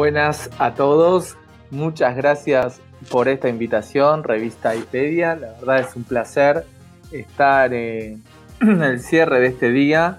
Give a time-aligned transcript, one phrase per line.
[0.00, 1.36] Buenas a todos,
[1.70, 2.80] muchas gracias
[3.10, 5.36] por esta invitación, Revista Ipedia.
[5.36, 6.64] La verdad es un placer
[7.12, 8.22] estar en
[8.62, 10.18] el cierre de este día.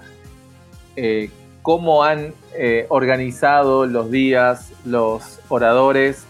[0.94, 1.30] Eh,
[1.62, 6.26] cómo han eh, organizado los días los oradores,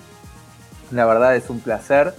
[0.91, 2.15] la verdad es un placer.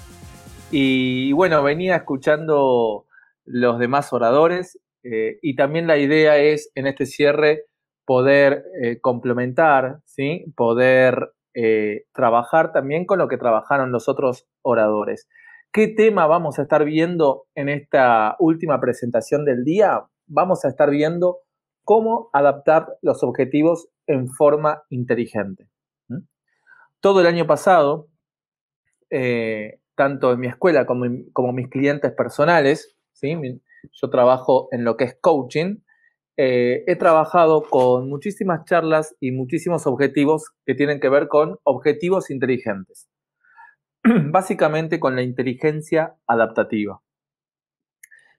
[0.69, 3.07] Y bueno, venía escuchando
[3.45, 7.63] los demás oradores eh, y también la idea es en este cierre
[8.05, 10.45] poder eh, complementar, ¿sí?
[10.55, 15.27] poder eh, trabajar también con lo que trabajaron los otros oradores.
[15.71, 20.03] ¿Qué tema vamos a estar viendo en esta última presentación del día?
[20.27, 21.39] Vamos a estar viendo
[21.83, 25.67] cómo adaptar los objetivos en forma inteligente.
[26.99, 28.07] Todo el año pasado,
[29.09, 33.35] eh, tanto en mi escuela como, como mis clientes personales, ¿sí?
[33.91, 35.82] yo trabajo en lo que es coaching,
[36.35, 42.31] eh, he trabajado con muchísimas charlas y muchísimos objetivos que tienen que ver con objetivos
[42.31, 43.07] inteligentes.
[44.03, 47.01] Básicamente con la inteligencia adaptativa.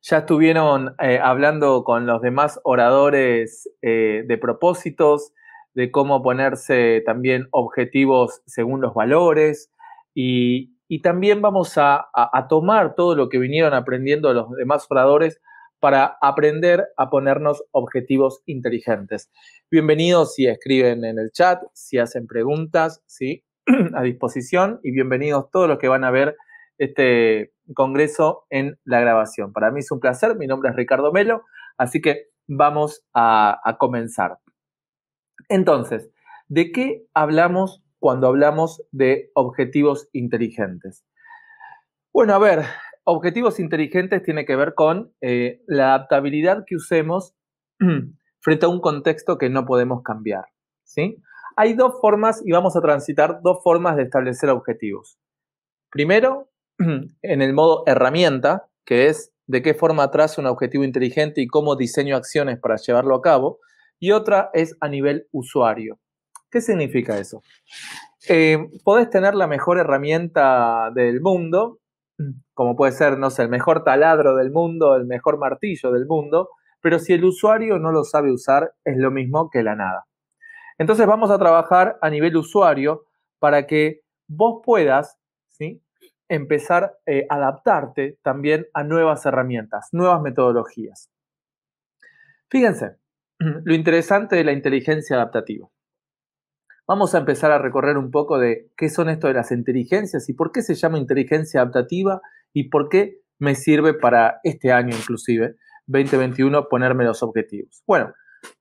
[0.03, 5.33] Ya estuvieron eh, hablando con los demás oradores eh, de propósitos,
[5.73, 9.71] de cómo ponerse también objetivos según los valores
[10.15, 15.41] y, también vamos a, a tomar todo lo que vinieron aprendiendo los demás oradores
[15.85, 19.31] para aprender a ponernos objetivos inteligentes.
[19.71, 23.45] Bienvenidos si escriben en el chat, si hacen preguntas, ¿sí?
[23.95, 26.39] a disposición y bienvenidos todos los que van a ver
[26.79, 29.53] este congreso en la grabación.
[29.53, 31.43] Para mí es un placer, mi nombre es Ricardo Melo,
[31.77, 34.39] así que vamos a, a comenzar.
[35.51, 36.09] Entonces,
[36.49, 41.05] ¿de qué hablamos cuando hablamos de objetivos inteligentes?
[42.11, 42.65] Bueno, a ver,
[43.05, 47.35] objetivos inteligentes tiene que ver con eh, la adaptabilidad que usemos
[48.41, 50.47] frente a un contexto que no podemos cambiar.
[50.85, 51.17] ¿sí?
[51.57, 55.19] Hay dos formas, y vamos a transitar dos formas de establecer objetivos.
[55.91, 61.47] Primero, en el modo herramienta, que es de qué forma trazo un objetivo inteligente y
[61.47, 63.59] cómo diseño acciones para llevarlo a cabo.
[64.01, 65.99] Y otra es a nivel usuario.
[66.51, 67.43] ¿Qué significa eso?
[68.29, 71.81] Eh, podés tener la mejor herramienta del mundo,
[72.55, 76.51] como puede ser, no sé, el mejor taladro del mundo, el mejor martillo del mundo,
[76.81, 80.05] pero si el usuario no lo sabe usar, es lo mismo que la nada.
[80.79, 83.05] Entonces vamos a trabajar a nivel usuario
[83.39, 85.83] para que vos puedas ¿sí?
[86.29, 91.11] empezar a eh, adaptarte también a nuevas herramientas, nuevas metodologías.
[92.51, 92.97] Fíjense,
[93.39, 95.69] lo interesante de la inteligencia adaptativa.
[96.87, 100.35] Vamos a empezar a recorrer un poco de qué son esto de las inteligencias y
[100.35, 102.21] por qué se llama inteligencia adaptativa
[102.53, 105.57] y por qué me sirve para este año inclusive,
[105.87, 107.83] 2021, ponerme los objetivos.
[107.87, 108.13] Bueno,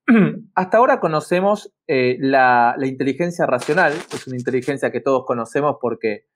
[0.56, 6.28] hasta ahora conocemos eh, la, inteligencia racional, es una inteligencia que todos conocemos porque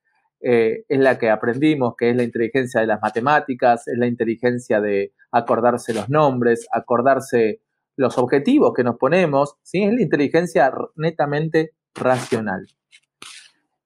[0.41, 4.81] eh, es la que aprendimos, que es la inteligencia de las matemáticas, es la inteligencia
[4.81, 7.61] de acordarse los nombres, acordarse
[7.95, 9.83] los objetivos que nos ponemos, ¿sí?
[9.83, 12.67] es la inteligencia netamente racional.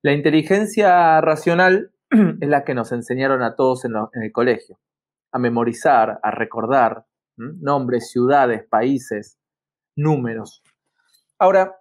[0.02, 4.80] La inteligencia racional es la que nos enseñaron a todos en, el colegio,
[5.32, 7.06] a memorizar, a recordar
[7.38, 9.40] nombres, ciudades, países,
[9.96, 10.64] números.
[11.40, 11.78] Ahora,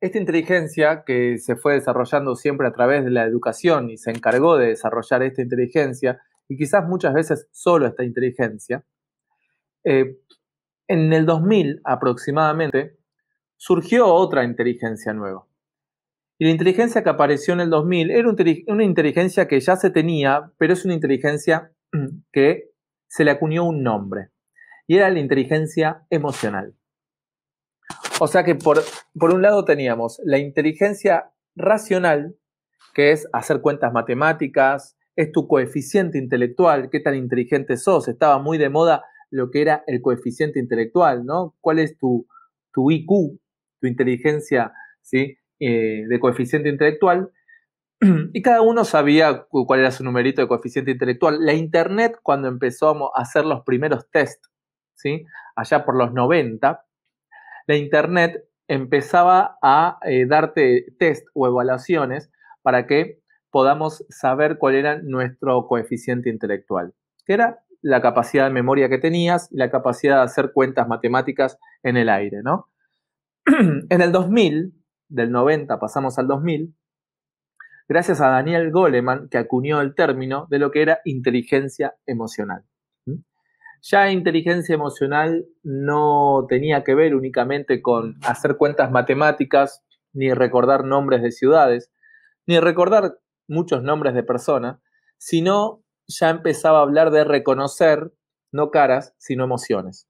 [0.00, 4.56] esta inteligencia que se fue desarrollando siempre a través de la educación y se encargó
[4.56, 8.84] de desarrollar esta inteligencia, y quizás muchas veces solo esta inteligencia,
[9.84, 10.18] eh,
[10.88, 12.98] en el 2000 aproximadamente
[13.64, 15.46] surgió otra inteligencia nueva.
[16.36, 18.28] Y la inteligencia que apareció en el 2000 era
[18.66, 21.70] una inteligencia que ya se tenía, pero es una inteligencia
[22.32, 22.72] que
[23.06, 24.30] se le acuñó un nombre.
[24.88, 26.74] Y era la inteligencia emocional.
[28.18, 28.82] O sea que por,
[29.16, 32.34] por un lado teníamos la inteligencia racional,
[32.94, 38.08] que es hacer cuentas matemáticas, es tu coeficiente intelectual, qué tan inteligente sos.
[38.08, 41.54] Estaba muy de moda lo que era el coeficiente intelectual, ¿no?
[41.60, 42.26] ¿Cuál es tu,
[42.72, 43.38] tu IQ,
[43.82, 45.36] tu inteligencia ¿sí?
[45.58, 47.30] Eh, de coeficiente intelectual,
[48.32, 51.44] y cada uno sabía cuál era su numerito de coeficiente intelectual.
[51.44, 54.44] La Internet, cuando empezó a hacer los primeros test,
[54.94, 55.24] ¿sí?
[55.54, 56.84] allá por los 90,
[57.66, 62.30] la Internet empezaba a eh, darte test o evaluaciones
[62.62, 63.20] para que
[63.50, 66.94] podamos saber cuál era nuestro coeficiente intelectual,
[67.26, 71.58] que era la capacidad de memoria que tenías y la capacidad de hacer cuentas matemáticas
[71.82, 72.71] en el aire, ¿no?
[73.90, 74.72] en el 2000,
[75.08, 76.74] del 90 pasamos al 2000,
[77.88, 82.64] gracias a Daniel Goleman, que acuñó el término de lo que era inteligencia emocional.
[83.84, 91.20] Ya inteligencia emocional no tenía que ver únicamente con hacer cuentas matemáticas ni recordar nombres
[91.20, 91.90] de ciudades,
[92.46, 93.18] ni recordar
[93.48, 94.78] muchos nombres de personas,
[95.18, 98.12] sino ya empezaba a hablar de reconocer,
[98.52, 100.08] no caras, sino emociones,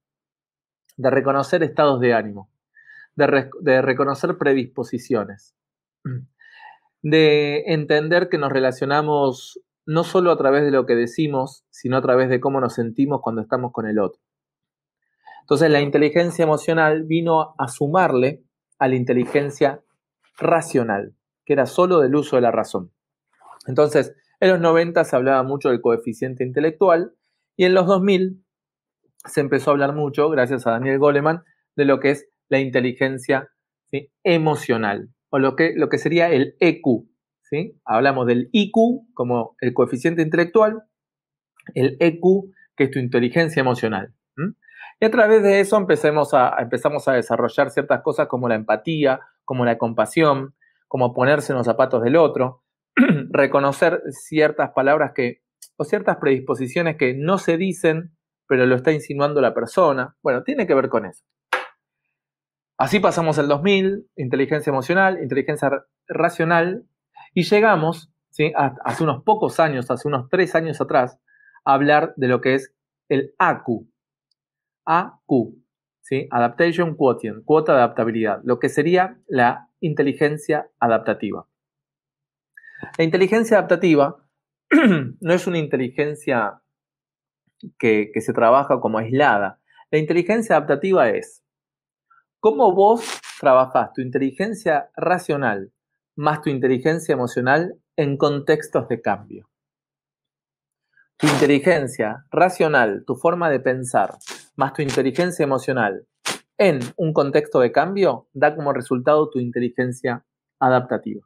[0.98, 2.51] de reconocer estados de ánimo,
[3.14, 5.54] de, reconocer predisposiciones,
[7.02, 12.02] de entender que nos relacionamos no solo a través de lo que decimos, sino a
[12.02, 14.20] través de cómo nos sentimos cuando estamos con el otro.
[15.40, 18.44] Entonces la inteligencia emocional vino a sumarle
[18.78, 19.82] a la inteligencia
[20.38, 21.14] racional,
[21.44, 22.92] que era solo del uso de la razón.
[23.66, 27.14] Entonces, en los 90 se hablaba mucho del coeficiente intelectual
[27.56, 28.44] y en los 2000
[29.24, 31.44] se empezó a hablar mucho, gracias a Daniel Goleman,
[31.76, 33.48] de lo que es la inteligencia
[34.22, 36.84] emocional o lo que, lo que sería el EQ.
[37.40, 37.80] ¿sí?
[37.86, 38.74] Hablamos del IQ
[39.14, 40.82] como el coeficiente intelectual,
[41.74, 44.14] el EQ que es tu inteligencia emocional.
[45.00, 49.64] Y a través de eso a, empezamos a desarrollar ciertas cosas como la empatía, como
[49.64, 50.54] la compasión,
[50.86, 52.62] como ponerse en los zapatos del otro,
[53.30, 55.40] reconocer ciertas palabras que,
[55.76, 58.14] o ciertas predisposiciones que no se dicen,
[58.46, 60.14] pero lo está insinuando la persona.
[60.22, 61.24] Bueno, tiene que ver con eso.
[62.82, 65.70] Así pasamos el 2000, inteligencia emocional, inteligencia
[66.08, 66.84] racional,
[67.32, 68.52] y llegamos, ¿sí?
[68.56, 71.16] hace unos pocos años, hace unos tres años atrás,
[71.64, 72.74] a hablar de lo que es
[73.08, 73.86] el AQ.
[74.84, 75.54] AQ,
[76.00, 76.26] ¿sí?
[76.32, 81.46] Adaptation Quotient, cuota de adaptabilidad, lo que sería la inteligencia adaptativa.
[82.98, 84.26] La inteligencia adaptativa
[85.20, 86.60] no es una inteligencia
[87.78, 89.60] que, se trabaja como aislada.
[89.92, 91.41] La inteligencia adaptativa es
[92.42, 93.04] cómo vos
[93.38, 95.70] trabajás tu inteligencia racional
[96.16, 99.48] más tu inteligencia emocional en contextos de cambio.
[101.18, 104.18] Tu inteligencia racional, tu forma de pensar,
[104.56, 106.08] más tu inteligencia emocional
[106.58, 110.24] en un contexto de cambio, da como resultado tu inteligencia
[110.58, 111.24] adaptativa.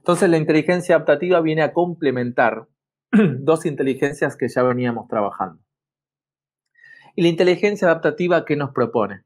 [0.00, 2.68] Entonces la inteligencia adaptativa viene a complementar
[3.10, 5.62] dos inteligencias que ya veníamos trabajando.
[7.16, 9.24] ¿Y la inteligencia adaptativa qué nos propone?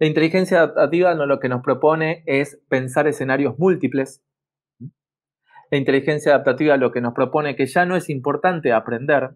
[0.00, 4.22] La inteligencia adaptativa lo que nos propone es pensar escenarios múltiples.
[5.70, 9.30] La inteligencia adaptativa lo que nos propone que ya no es importante aprender,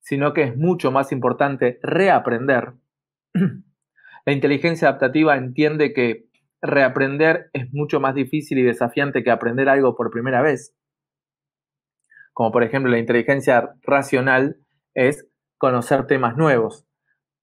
[0.00, 2.74] sino que es mucho más importante reaprender.
[4.26, 6.28] La inteligencia adaptativa entiende que
[6.62, 10.74] reaprender es mucho más difícil y desafiante que aprender algo por primera vez.
[12.32, 14.56] Como por ejemplo la inteligencia racional
[14.94, 15.26] es
[15.58, 16.86] conocer temas nuevos.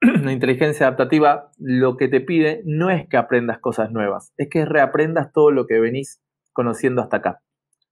[0.01, 4.65] La inteligencia adaptativa lo que te pide no es que aprendas cosas nuevas, es que
[4.65, 7.41] reaprendas todo lo que venís conociendo hasta acá.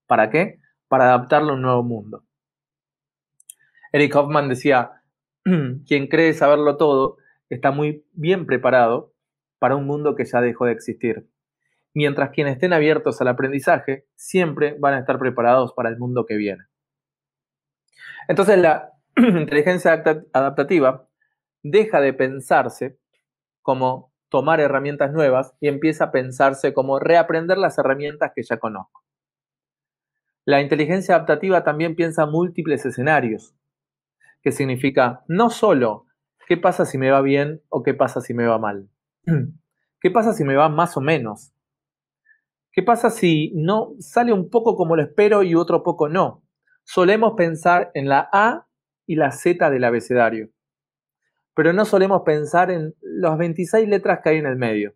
[0.07, 0.59] ¿Para qué?
[0.87, 2.23] Para adaptarlo a un nuevo mundo.
[3.91, 5.03] Eric Hoffman decía,
[5.87, 7.17] quien cree saberlo todo
[7.47, 9.13] está muy bien preparado
[9.59, 11.29] para un mundo que ya dejó de existir.
[11.93, 16.37] Mientras quienes estén abiertos al aprendizaje siempre van a estar preparados para el mundo que
[16.37, 16.63] viene.
[18.27, 20.03] Entonces la inteligencia
[20.33, 21.08] adaptativa
[21.63, 22.97] deja de pensarse
[23.61, 29.03] como tomar herramientas nuevas y empieza a pensarse como reaprender las herramientas que ya conozco.
[30.45, 33.55] La inteligencia adaptativa también piensa múltiples escenarios,
[34.41, 36.05] que significa no solo
[36.47, 38.89] qué pasa si me va bien o qué pasa si me va mal,
[40.01, 41.51] ¿Qué pasa si me va más o menos?
[42.71, 46.43] ¿Qué pasa si no sale un poco como lo espero y otro poco no?
[46.85, 48.67] Solemos pensar en la A
[49.05, 50.49] y la Z del abecedario,
[51.59, 54.95] pero no solemos pensar en las 26 letras que hay en el medio.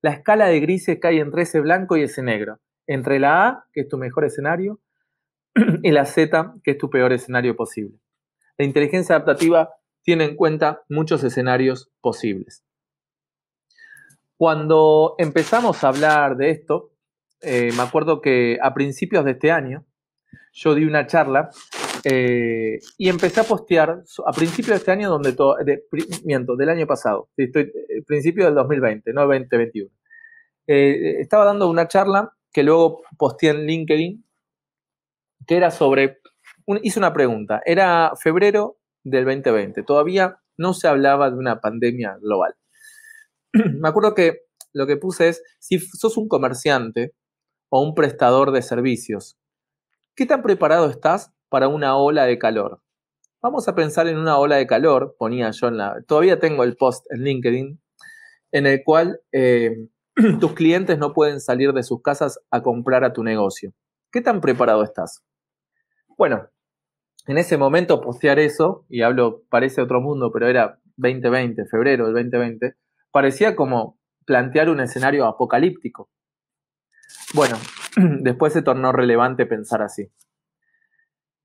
[0.00, 3.66] La escala de grises que hay entre ese blanco y ese negro, entre la A,
[3.72, 4.78] que es tu mejor escenario,
[5.82, 7.98] y la Z, que es tu peor escenario posible.
[8.58, 9.70] La inteligencia adaptativa
[10.04, 12.64] tiene en cuenta muchos escenarios posibles.
[14.36, 16.92] Cuando empezamos a hablar de esto,
[17.40, 19.84] eh, me acuerdo que a principios de este año
[20.52, 21.50] yo di una charla
[22.04, 25.84] eh, y empecé a postear a principios de este año, donde todo, de,
[26.24, 29.90] miento, del año pasado, estoy, eh, principio del 2020, no 2021.
[30.66, 34.24] estaba dando una charla que luego posteé en LinkedIn,
[35.46, 36.18] que era sobre,
[36.82, 42.54] hice una pregunta, era febrero del 2020, todavía no se hablaba de una pandemia global.
[43.52, 47.14] me acuerdo que lo que puse es, si sos un comerciante
[47.70, 49.38] o un prestador de servicios,
[50.14, 52.80] ¿qué tan preparado estás para una ola de calor?
[53.40, 56.02] Vamos a pensar en una ola de calor, ponía yo en la...
[56.06, 57.80] Todavía tengo el post en LinkedIn,
[58.52, 59.88] en el cual eh,
[60.40, 63.72] tus clientes no pueden salir de sus casas a comprar a tu negocio.
[64.10, 65.22] ¿Qué tan preparado estás?
[66.16, 66.48] Bueno,
[67.26, 72.14] en ese momento postear eso, y hablo, parece otro mundo, pero era 2020, febrero del
[72.14, 72.74] 2020,
[73.12, 76.10] parecía como plantear un escenario apocalíptico.
[77.34, 77.56] Bueno,
[78.20, 80.10] después se tornó relevante pensar así.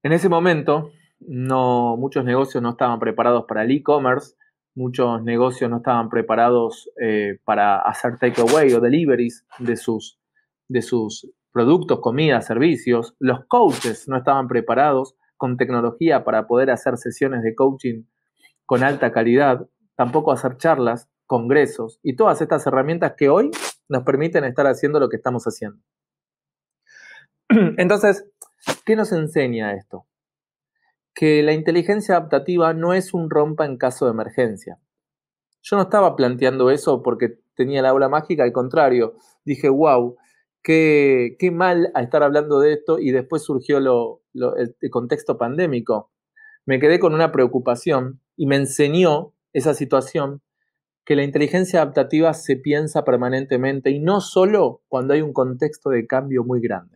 [0.03, 0.91] En ese momento,
[1.21, 4.35] muchos negocios no estaban preparados para el e-commerce,
[4.75, 10.19] muchos negocios no estaban preparados eh, para hacer takeaway o deliveries de sus,
[10.67, 13.15] de sus productos, comidas, servicios.
[13.19, 18.03] Los coaches no estaban preparados con tecnología para poder hacer sesiones de coaching
[18.65, 23.51] con alta calidad, tampoco hacer charlas, congresos y todas estas herramientas que hoy
[23.87, 25.79] nos permiten estar haciendo lo que estamos haciendo.
[27.77, 28.25] Entonces,
[28.85, 30.05] ¿qué nos enseña esto?
[31.13, 34.79] Que la inteligencia adaptativa no es un rompa en caso de emergencia.
[35.61, 39.15] Yo no estaba planteando eso porque tenía la aula mágica, al contrario,
[39.45, 40.17] dije, wow,
[40.61, 46.11] qué, mal a estar hablando de esto y después surgió el, el contexto pandémico.
[46.65, 50.41] Me quedé con una preocupación y me enseñó esa situación
[51.05, 56.07] que la inteligencia adaptativa se piensa permanentemente y no solo cuando hay un contexto de
[56.07, 56.92] cambio muy grande.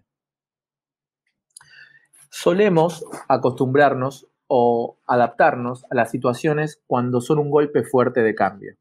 [2.39, 8.75] Solemos acostumbrarnos o adaptarnos a las situaciones cuando son un golpe fuerte de cambio,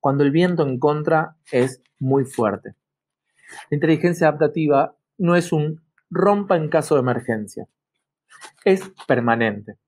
[0.00, 2.74] cuando el viento en contra es muy fuerte.
[3.70, 5.80] La inteligencia adaptativa no es un
[6.10, 7.66] rompa en caso de emergencia,
[8.66, 9.78] es permanente.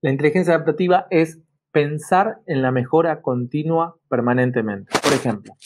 [0.00, 1.40] La inteligencia adaptativa es
[1.72, 4.92] pensar en la mejora continua permanentemente.
[5.02, 5.56] Por ejemplo,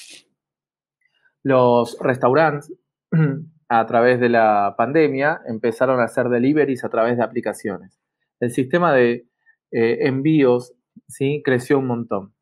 [1.42, 2.72] los restaurantes
[3.80, 8.00] a través de la pandemia empezaron a hacer deliveries a través de aplicaciones.
[8.40, 9.26] El sistema de
[9.70, 10.74] eh, envíos
[11.08, 11.42] ¿sí?
[11.44, 12.34] creció un montón.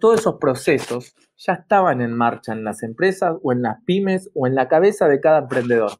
[0.00, 4.46] todos esos procesos ya estaban en marcha en las empresas o en las pymes o
[4.46, 5.92] en la cabeza de cada emprendedor.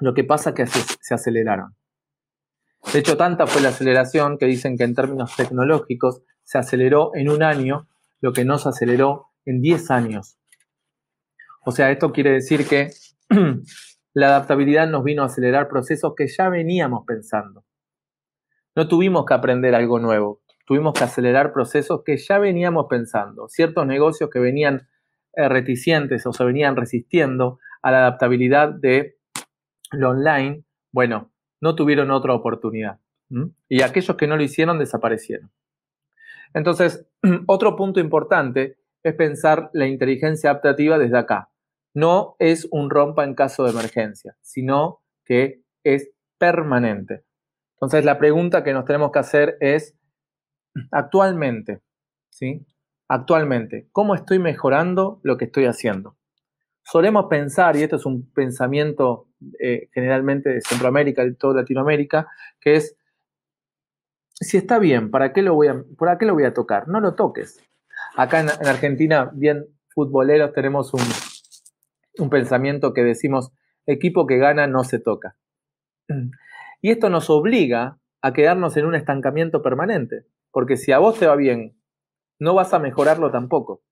[0.00, 1.74] Lo que pasa es que se aceleraron.
[2.92, 7.28] De hecho, tanta fue la aceleración que dicen que en términos tecnológicos se aceleró en
[7.28, 7.88] un año
[8.20, 10.38] lo que no se aceleró en 10 años.
[11.64, 12.90] O sea, esto quiere decir que
[14.14, 17.64] la adaptabilidad nos vino a acelerar procesos que ya veníamos pensando.
[18.74, 23.48] No tuvimos que aprender algo nuevo, tuvimos que acelerar procesos que ya veníamos pensando.
[23.48, 24.88] Ciertos negocios que venían
[25.32, 29.16] eh, reticentes o se venían resistiendo a la adaptabilidad de
[29.92, 31.30] lo online, bueno,
[31.60, 32.98] no tuvieron otra oportunidad.
[33.68, 35.50] Y aquellos que no lo hicieron desaparecieron.
[36.54, 37.06] Entonces,
[37.46, 41.50] otro punto importante es pensar la inteligencia adaptativa desde acá.
[41.96, 47.24] No es un rompa en caso de emergencia, sino que es permanente.
[47.76, 49.96] Entonces, la pregunta que nos tenemos que hacer es,
[50.90, 51.80] actualmente,
[52.28, 52.66] ¿sí?
[53.08, 56.18] Actualmente, ¿cómo estoy mejorando lo que estoy haciendo?
[56.82, 62.28] Solemos pensar, y esto es un pensamiento eh, generalmente de Centroamérica y toda Latinoamérica,
[62.60, 62.94] que es,
[64.34, 66.88] si está bien, ¿para qué lo voy a, ¿para qué lo voy a tocar?
[66.88, 67.58] No lo toques.
[68.16, 71.00] Acá en, Argentina, bien futboleros, tenemos un,
[72.18, 73.52] un pensamiento que decimos,
[73.86, 75.36] equipo que gana no se toca.
[76.82, 81.26] Y esto nos obliga a quedarnos en un estancamiento permanente, porque si a vos te
[81.26, 81.80] va bien,
[82.38, 83.82] no vas a mejorarlo tampoco.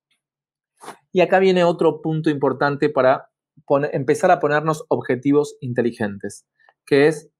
[1.11, 3.31] Y acá viene otro punto importante para
[3.93, 6.47] empezar a ponernos objetivos inteligentes,
[6.85, 7.31] que es,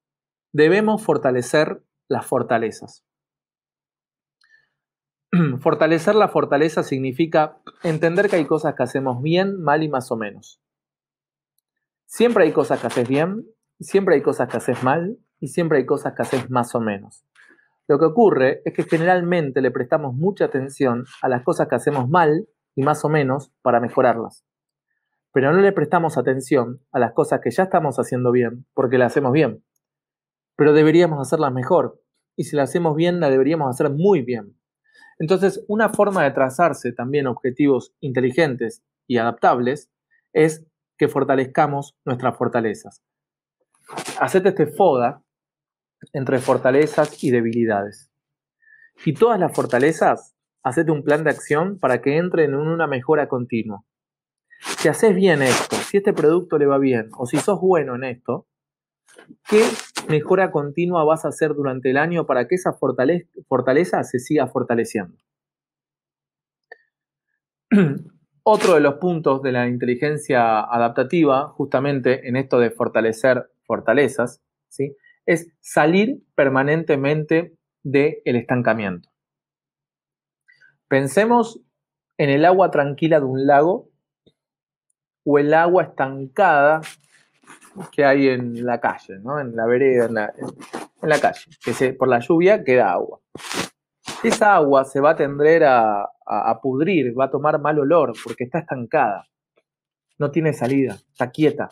[0.53, 3.05] debemos fortalecer las fortalezas.
[5.61, 10.17] Fortalecer la fortaleza significa entender que hay cosas que hacemos bien, mal y más o
[10.17, 10.64] menos.
[12.15, 13.45] Siempre hay cosas que haces bien,
[13.81, 17.25] siempre hay cosas que haces mal y siempre hay cosas que haces más o menos.
[17.89, 22.09] Lo que ocurre es que generalmente le prestamos mucha atención a las cosas que hacemos
[22.09, 24.45] mal y más o menos para mejorarlas
[25.35, 29.11] pero no le prestamos atención a las cosas que ya estamos haciendo bien, porque las
[29.11, 29.65] hacemos bien.
[30.55, 32.01] Pero deberíamos hacerlas mejor,
[32.37, 34.57] y si las hacemos bien, la deberíamos hacer muy bien.
[35.19, 39.91] Entonces, una forma de trazarse también objetivos inteligentes y adaptables
[40.33, 40.65] es
[40.97, 43.03] que fortalezcamos nuestras fortalezas.
[44.21, 45.23] Hacete este FODA
[46.13, 48.11] entre fortalezas y debilidades.
[49.05, 53.29] Y todas las fortalezas, hacete un plan de acción para que entren en una mejora
[53.29, 53.85] continua
[54.65, 58.05] si haces bien esto, si este producto le va bien, o si sos bueno en
[58.05, 58.47] esto,
[59.49, 59.63] ¿qué
[60.09, 65.17] mejora continua vas a hacer durante el año para que esa fortaleza, se siga fortaleciendo?
[68.47, 74.95] Otro de los puntos de la inteligencia adaptativa, justamente en esto de fortalecer fortalezas, ¿sí?
[75.25, 79.09] es salir permanentemente del estancamiento.
[80.89, 81.59] Pensemos
[82.19, 83.89] en el agua tranquila de un lago
[85.25, 86.83] o el agua estancada
[87.93, 89.41] que hay en la calle, ¿no?
[89.41, 90.15] en la vereda, en
[91.09, 93.21] la, calle, que por la lluvia queda agua.
[94.23, 98.45] Esa agua se va a tender a, a, pudrir, va a tomar mal olor porque
[98.45, 99.27] está estancada.
[100.19, 101.69] No tiene salida, está quieta.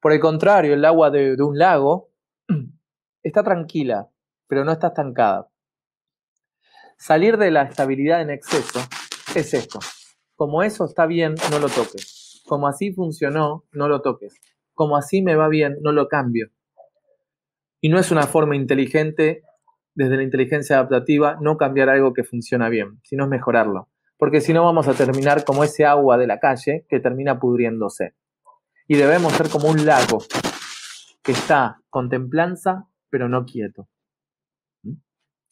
[0.00, 2.10] Por el contrario, el agua de, de un lago
[3.22, 4.08] está tranquila,
[4.46, 5.48] pero no está estancada.
[6.96, 8.80] Salir de la estabilidad en exceso
[9.34, 9.78] es esto.
[10.36, 12.42] Como eso está bien, no lo toques.
[12.46, 14.34] Como así funcionó, no lo toques.
[14.74, 16.50] Como así me va bien, no lo cambio.
[17.80, 19.42] Y no es una forma inteligente,
[19.94, 23.88] desde la inteligencia adaptativa, no cambiar algo que funciona bien, sino mejorarlo.
[24.16, 28.14] Porque si no vamos a terminar como ese agua de la calle que termina pudriéndose.
[28.86, 30.18] Y debemos ser como un lago
[31.22, 33.88] que está con templanza, pero no quieto.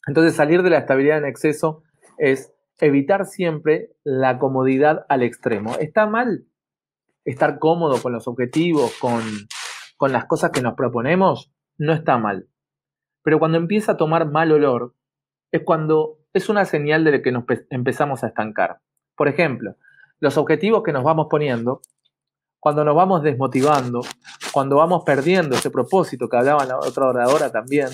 [0.07, 1.83] Entonces salir de la estabilidad en exceso
[2.17, 5.75] es evitar siempre la comodidad al extremo.
[5.79, 6.45] ¿Está mal
[7.25, 9.21] estar cómodo con los objetivos, con,
[9.97, 11.51] con las cosas que nos proponemos?
[11.79, 12.47] no está mal.
[13.23, 14.95] Pero cuando empieza a tomar mal olor,
[15.51, 18.79] es cuando es una señal de que nos empezamos a estancar.
[19.15, 19.75] Por ejemplo,
[20.19, 21.81] los objetivos que nos vamos poniendo,
[22.59, 24.01] cuando nos vamos desmotivando,
[24.51, 27.89] cuando vamos perdiendo ese propósito que hablaba la otra oradora también,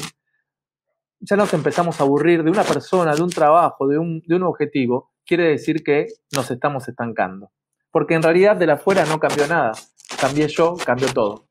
[1.20, 5.50] ya nos empezamos a aburrir de una persona, de un trabajo, de un, objetivo, quiere
[5.50, 7.51] decir que nos estamos estancando.
[7.91, 9.72] Porque en realidad de la afuera no cambió nada.
[10.20, 11.48] Cambié yo, cambió todo.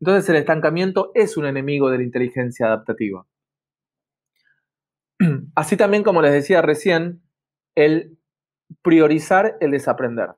[0.00, 3.26] Entonces el estancamiento es un enemigo de la inteligencia adaptativa.
[5.54, 7.22] Así también, como les decía recién,
[7.74, 8.18] el
[8.82, 10.30] priorizar el desaprender.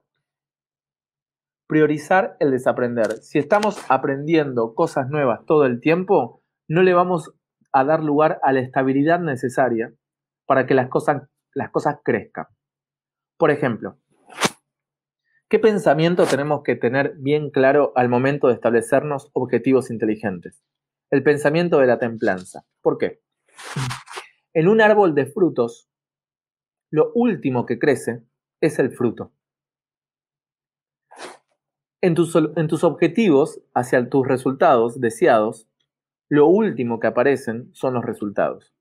[1.68, 3.12] Priorizar el desaprender.
[3.22, 7.32] Si estamos aprendiendo cosas nuevas todo el tiempo, no le vamos
[7.72, 9.92] a dar lugar a la estabilidad necesaria
[10.46, 11.22] para que las cosas,
[11.54, 12.46] las cosas crezcan.
[13.38, 13.96] Por ejemplo,
[15.52, 20.64] ¿Qué pensamiento tenemos que tener bien claro al momento de establecernos objetivos inteligentes?
[21.10, 22.64] El pensamiento de la templanza.
[22.80, 23.20] ¿Por qué?
[24.54, 25.90] En un árbol de frutos,
[26.90, 28.22] lo último que crece
[28.62, 29.34] es el fruto.
[32.00, 35.68] En tus, en tus, objetivos hacia tus resultados deseados,
[36.30, 38.74] lo último que aparecen son los resultados.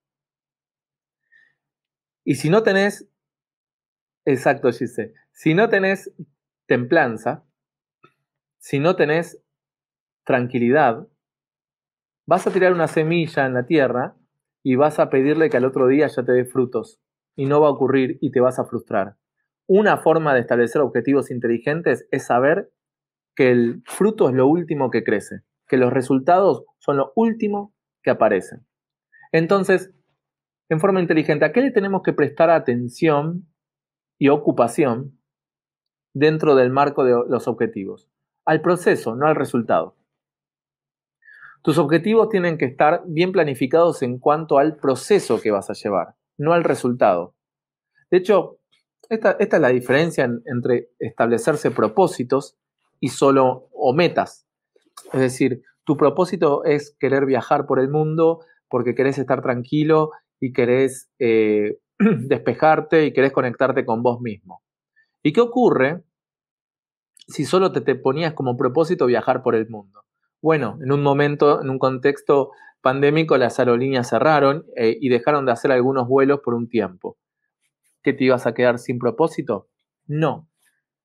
[2.24, 3.10] Y si no tenés,
[4.24, 6.14] exacto, Gise, si no tenés
[6.72, 7.44] templanza,
[8.58, 9.44] si no tenés
[10.24, 11.06] tranquilidad,
[12.26, 14.16] vas a tirar una semilla en la tierra
[14.64, 17.02] y vas a pedirle que al otro día ya te dé frutos.
[17.36, 19.18] Y no va a ocurrir y te vas a frustrar.
[19.68, 22.72] Una forma de establecer objetivos inteligentes es saber
[23.36, 28.12] que el fruto es lo último que crece, que los resultados son lo último que
[28.12, 28.66] aparecen.
[29.34, 29.94] Entonces,
[30.70, 33.46] en forma inteligente, ¿a qué le tenemos que prestar atención
[34.18, 35.21] y ocupación
[36.14, 38.10] dentro del marco de los objetivos.
[38.46, 39.96] Al proceso, no al resultado.
[41.62, 46.16] Tus objetivos tienen que estar bien planificados en cuanto al proceso que vas a llevar,
[46.38, 47.36] no al resultado.
[48.10, 48.60] De hecho,
[49.10, 52.58] esta, es la diferencia entre establecerse propósitos
[53.00, 54.48] y solo metas.
[55.14, 60.54] Es decir, tu propósito es querer viajar por el mundo porque querés estar tranquilo y
[60.54, 64.64] querés eh, despejarte y querés conectarte con vos mismo.
[65.24, 66.04] ¿Y qué ocurre
[67.28, 70.04] si solo te, te ponías como propósito viajar por el mundo?
[70.42, 75.52] Bueno, en un momento, en un contexto pandémico, las aerolíneas cerraron eh, y dejaron de
[75.52, 77.18] hacer algunos vuelos por un tiempo.
[78.02, 79.70] ¿Qué te ibas a quedar sin propósito?
[80.08, 80.50] No.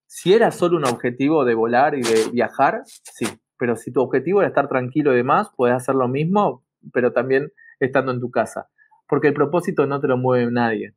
[0.06, 3.26] Si era solo un objetivo de volar y de viajar, sí.
[3.58, 7.52] Pero si tu objetivo era estar tranquilo y demás, puedes hacer lo mismo, pero también
[7.80, 8.68] estando en tu casa.
[9.08, 10.94] Porque el propósito no te lo mueve nadie.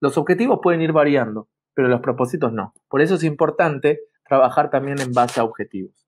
[0.00, 2.74] Los objetivos pueden ir variando, pero los propósitos no.
[2.88, 6.06] Por eso es importante trabajar también en base a objetivos.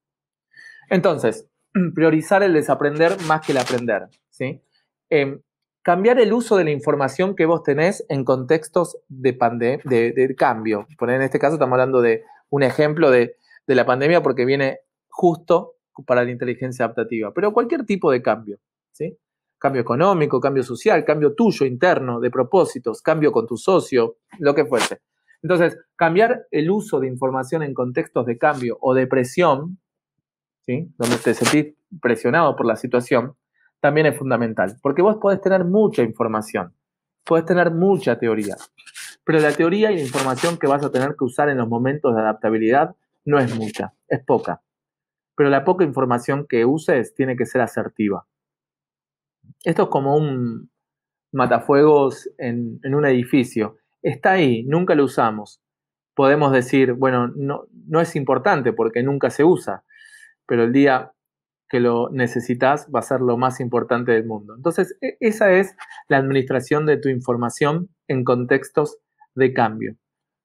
[0.90, 1.48] Entonces,
[1.94, 4.08] priorizar el desaprender más que el aprender.
[4.30, 4.62] ¿sí?
[5.10, 5.40] Em,
[5.82, 9.32] cambiar el uso de la información que vos tenés en contextos de,
[9.84, 10.86] de, cambio.
[11.00, 15.76] en este caso estamos hablando de un ejemplo de, de la pandemia porque viene justo
[16.06, 18.58] para la inteligencia adaptativa, pero cualquier tipo de cambio.
[18.92, 19.16] ¿sí?
[19.58, 24.64] Cambio económico, cambio social, cambio tuyo interno, de propósitos, cambio con tu socio, lo que
[24.64, 25.02] fuese.
[25.44, 29.78] Entonces, cambiar el uso de información en contextos de cambio o de presión,
[30.64, 30.90] ¿sí?
[30.96, 33.36] donde te sentís presionado por la situación,
[33.78, 36.74] también es fundamental, porque vos podés tener mucha información,
[37.26, 38.56] podés tener mucha teoría,
[39.22, 42.14] pero la teoría y la información que vas a tener que usar en los momentos
[42.14, 44.62] de adaptabilidad no es mucha, es poca.
[45.36, 48.26] Pero la poca información que uses tiene que ser asertiva.
[49.62, 50.70] Esto es como un
[51.32, 55.60] matafuegos en, en un edificio está ahí, nunca lo usamos.
[56.14, 59.82] Podemos decir, bueno, no, no es importante porque nunca se usa,
[60.46, 61.12] pero el día
[61.68, 64.54] que lo necesitas va a ser lo más importante del mundo.
[64.54, 65.74] Entonces, e, esa es
[66.08, 68.98] la administración de tu información en contextos
[69.34, 69.96] de cambio.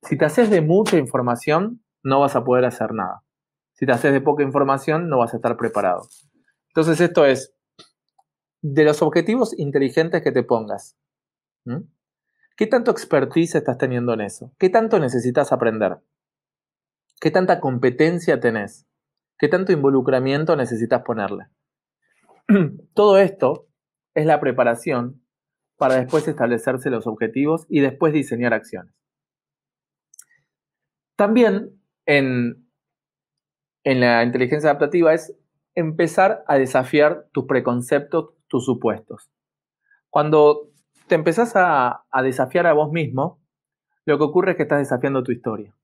[0.02, 3.24] Si te haces de mucha información, no vas a poder hacer nada.
[3.74, 6.08] Si te haces de poca información, no vas a estar preparado.
[6.70, 7.54] Entonces, esto es
[8.62, 10.98] de los objetivos inteligentes que te pongas.
[12.60, 14.54] ¿Qué tanto expertise estás teniendo en eso?
[14.60, 16.00] ¿Qué tanto necesitas aprender?
[17.22, 18.86] ¿Qué tanta competencia tenés?
[19.38, 21.46] ¿Qué tanto involucramiento necesitas ponerle?
[22.94, 23.70] Todo esto
[24.14, 25.24] es la preparación
[25.78, 28.94] para después establecerse los objetivos y después diseñar acciones.
[31.16, 32.70] También en,
[33.86, 35.34] en la inteligencia adaptativa es
[35.76, 39.32] empezar a desafiar tus preconceptos, tus supuestos.
[40.10, 40.74] Cuando
[41.10, 43.42] te empezás a, desafiar a vos mismo,
[44.06, 45.76] lo que ocurre es que estás desafiando tu historia.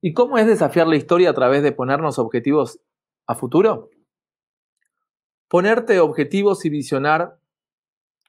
[0.00, 2.80] ¿Y cómo es desafiar la historia a través de ponernos objetivos
[3.26, 3.90] a futuro?
[5.48, 7.38] Ponerte objetivos y visionar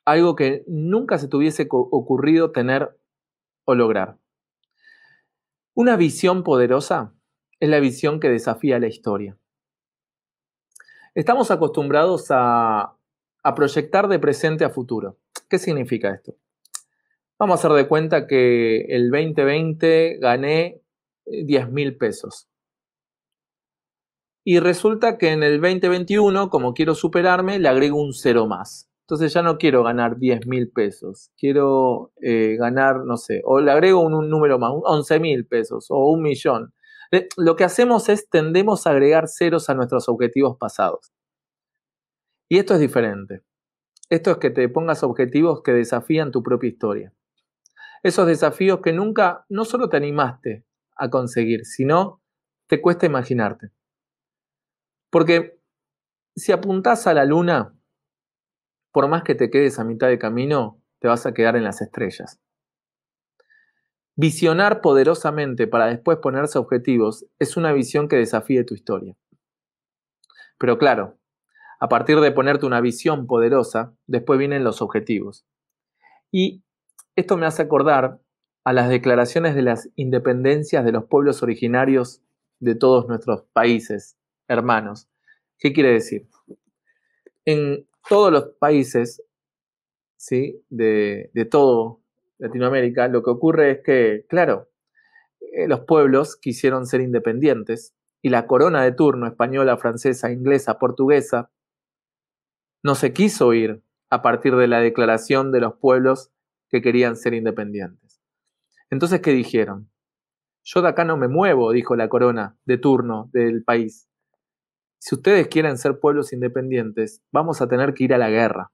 [0.05, 2.97] algo que nunca se te hubiese ocurrido tener
[3.63, 4.17] o lograr.
[5.73, 7.13] Una visión poderosa
[7.59, 9.37] es la visión que desafía la historia.
[11.13, 12.97] Estamos acostumbrados a
[13.55, 15.17] proyectar de presente a futuro.
[15.55, 16.35] ¿Qué significa esto?
[17.39, 20.81] Vamos a hacer de cuenta que el 2020 gané
[21.25, 22.49] 10 mil pesos.
[24.43, 28.89] Y resulta que en el 2021, como quiero superarme, le agrego un cero más.
[29.03, 33.71] Entonces ya no quiero ganar 10 mil pesos, quiero eh, ganar, no sé, o le
[33.71, 36.73] agrego un, número más, 11 mil pesos o un millón.
[37.11, 41.13] Eh, lo que hacemos es tendemos a agregar ceros a nuestros objetivos pasados.
[42.49, 43.41] Y esto es diferente.
[44.09, 47.13] Esto es que te pongas objetivos que desafían tu propia historia.
[48.03, 50.63] Esos desafíos que nunca, no solo te animaste
[50.95, 52.21] a conseguir, sino
[52.67, 53.71] te cuesta imaginarte.
[55.09, 55.59] Porque
[56.35, 57.73] si apuntás a la luna,
[58.91, 61.81] por más que te quedes a mitad de camino, te vas a quedar en las
[61.81, 62.39] estrellas.
[64.15, 69.17] Visionar poderosamente para después ponerse objetivos es una visión que desafíe tu historia.
[70.57, 71.17] Pero claro,
[71.79, 75.45] a partir de ponerte una visión poderosa, después vienen los objetivos.
[76.31, 76.63] Y
[77.15, 78.19] esto me hace acordar
[78.63, 82.21] a las declaraciones de las independencias de los pueblos originarios
[82.59, 85.07] de todos nuestros países hermanos.
[85.59, 86.27] ¿Qué quiere decir?
[87.45, 89.23] En todos los países
[90.17, 90.63] ¿sí?
[90.69, 92.01] de, de todo
[92.37, 94.69] Latinoamérica, lo que ocurre es que, claro,
[95.39, 101.51] eh, los pueblos quisieron ser independientes y la corona de turno, española, francesa, inglesa, portuguesa,
[102.85, 106.29] no se quiso ir a partir de la declaración de los pueblos
[106.69, 108.21] que querían ser independientes.
[108.91, 109.89] Entonces, ¿qué dijeron?
[110.63, 114.07] Yo de acá no me muevo, dijo la corona de turno del país.
[114.99, 118.71] Si ustedes quieren ser pueblos independientes, vamos a tener que ir a la guerra.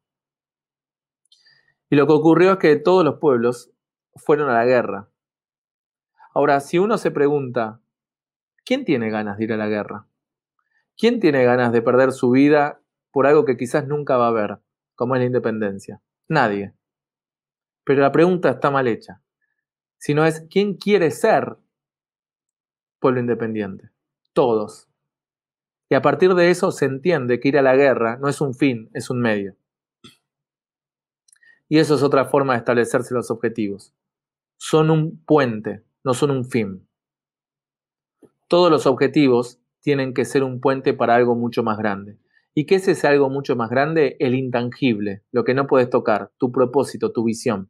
[1.90, 3.72] Y lo que ocurrió es que todos los pueblos
[4.18, 5.10] fueron a la guerra.
[6.34, 7.80] Ahora, si uno se pregunta,
[8.66, 10.06] ¿quién tiene ganas de ir a la guerra?
[10.98, 12.81] ¿Quién tiene ganas de perder su vida
[13.12, 14.58] por algo que quizás nunca va a ver,
[14.96, 16.02] como es la independencia?
[16.28, 16.74] Nadie.
[17.84, 19.22] Pero la pregunta está mal hecha
[20.02, 21.58] sino es quién quiere ser
[23.00, 23.92] pueblo independiente.
[24.34, 24.90] Todos.
[25.90, 28.56] Y a partir de eso se entiende que ir a la guerra no es un
[28.56, 29.56] fin, es un medio.
[31.70, 33.94] Y eso es otra forma de establecerse los objetivos.
[34.58, 36.88] Son un puente, no son un fin.
[38.48, 42.18] Todos los objetivos tienen que ser un puente para algo mucho más grande.
[42.54, 44.18] ¿Y qué es ese algo mucho más grande?
[44.20, 47.70] El intangible, lo que no puedes tocar, tu propósito, tu visión.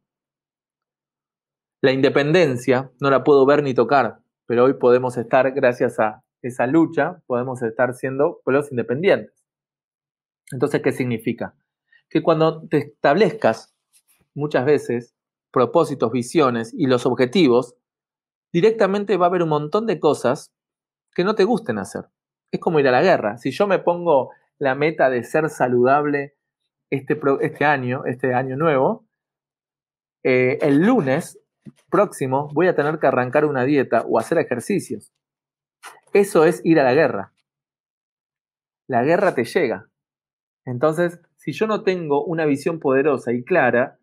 [1.82, 6.66] La independencia no la puedo ver ni tocar, pero hoy podemos estar, gracias a esa
[6.66, 9.44] lucha, podemos estar siendo pueblos independientes.
[10.52, 11.56] Entonces, ¿qué significa?
[12.10, 13.76] Que cuando te establezcas
[14.34, 15.16] muchas veces
[15.52, 17.76] propósitos, visiones y los objetivos,
[18.52, 20.52] directamente va a haber un montón de cosas
[21.14, 22.06] que no te gusten hacer.
[22.52, 23.38] Es como ir a la guerra.
[23.38, 26.36] Si yo me pongo la meta de ser saludable
[26.92, 29.08] este, este año, este año nuevo,
[30.24, 31.40] eh, el lunes
[31.90, 35.12] próximo voy a tener que arrancar una dieta o hacer ejercicios.
[36.14, 37.34] Eso es ir a la guerra.
[38.88, 39.90] La guerra te llega.
[40.64, 43.98] Entonces, si yo no tengo una visión poderosa y clara,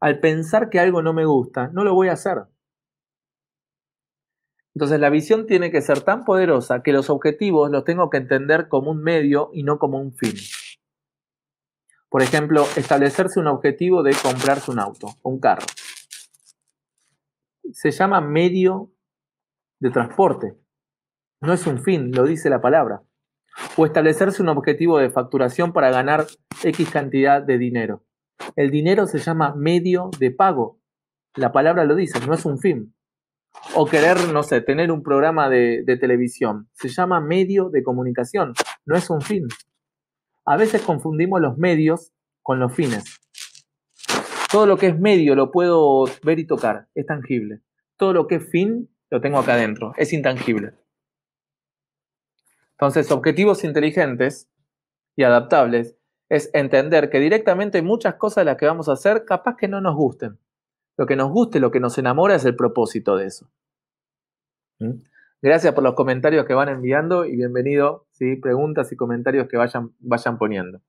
[0.00, 2.38] al pensar que algo no me gusta, no lo voy a hacer.
[4.76, 8.68] Entonces la visión tiene que ser tan poderosa que los objetivos los tengo que entender
[8.68, 10.34] como un medio y no como un fin.
[12.08, 15.66] Por ejemplo, establecerse un objetivo de comprarse un auto, un carro
[17.72, 18.92] se llama medio
[19.80, 20.56] de transporte.
[21.40, 23.02] No es un fin, lo dice la palabra.
[23.76, 26.26] O establecerse un objetivo de facturación para ganar
[26.62, 28.04] X cantidad de dinero.
[28.54, 30.80] El dinero se llama medio de pago.
[31.34, 32.95] La palabra lo dice, no es un fin.
[33.74, 36.68] O querer, no sé, tener un programa de, televisión.
[36.72, 39.46] Se llama medio de comunicación, no es un fin.
[40.44, 43.04] A veces confundimos los medios con los fines.
[44.50, 47.60] Todo lo que es medio lo puedo ver y tocar, es tangible.
[47.96, 50.74] Todo lo que es fin lo tengo acá adentro, es intangible.
[52.72, 54.48] Entonces, objetivos inteligentes
[55.16, 55.96] y adaptables
[56.28, 59.80] es entender que directamente muchas cosas de las que vamos a hacer capaz que no
[59.80, 60.38] nos gusten.
[60.96, 63.50] Lo que nos guste, lo que nos enamora es el propósito de eso.
[64.78, 65.02] ¿Mm?
[65.42, 68.36] Gracias por los comentarios que van enviando y bienvenido, ¿sí?
[68.36, 70.80] preguntas y comentarios que vayan, vayan poniendo.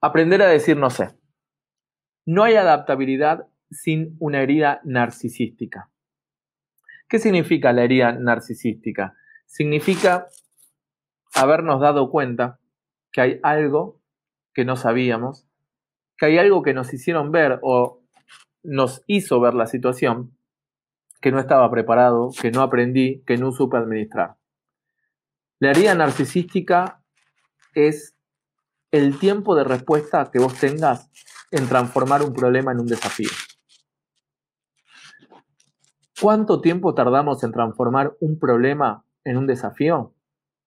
[0.00, 1.10] Aprender a decir no sé.
[2.24, 5.90] No hay adaptabilidad sin una herida narcisística.
[7.08, 9.14] ¿Qué significa la herida narcisística?
[9.46, 10.28] Significa
[11.34, 12.58] habernos dado cuenta
[13.12, 14.00] que hay algo
[14.54, 15.46] que no sabíamos,
[16.16, 18.01] que hay algo que nos hicieron ver o
[18.62, 20.36] nos hizo ver la situación,
[21.20, 24.36] que no estaba preparado, que no aprendí, que no supe administrar.
[25.60, 27.02] La herida narcisística
[27.74, 28.16] es
[28.90, 31.10] el tiempo de respuesta que vos tengas
[31.50, 33.30] en transformar un problema en un desafío.
[36.20, 40.14] ¿Cuánto tiempo tardamos en transformar un problema en un desafío?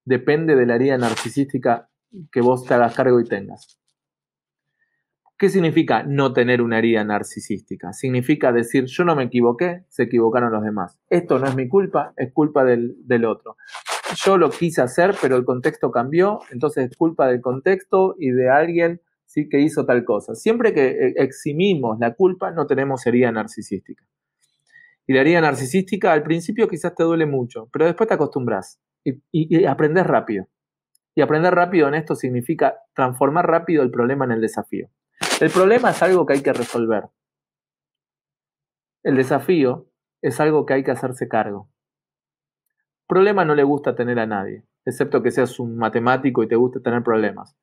[0.04, 1.90] Depende de la herida narcisística
[2.32, 3.80] que vos te hagas cargo y tengas.
[5.38, 7.92] ¿Qué significa no tener una herida narcisística?
[7.92, 10.98] Significa decir, yo no me equivoqué, se equivocaron los demás.
[11.10, 13.58] Esto no es mi culpa, es culpa del, otro.
[14.24, 18.50] Yo lo quise hacer, pero el contexto cambió, entonces es culpa del contexto y de
[18.50, 19.50] alguien ¿sí?
[19.50, 20.36] que hizo tal cosa.
[20.36, 24.06] Siempre que eh, eximimos la culpa, no tenemos herida narcisística.
[25.06, 29.20] Y la herida narcisística al principio quizás te duele mucho, pero después te acostumbras y,
[29.34, 30.48] y aprendes rápido.
[31.14, 34.90] Y aprender rápido en esto significa transformar rápido el problema en el desafío.
[35.42, 37.10] El problema es algo que hay que resolver.
[39.04, 41.70] El desafío es algo que hay que hacerse cargo.
[43.06, 46.80] Problema no le gusta tener a nadie, excepto que seas un matemático y te guste
[46.80, 47.58] tener problemas.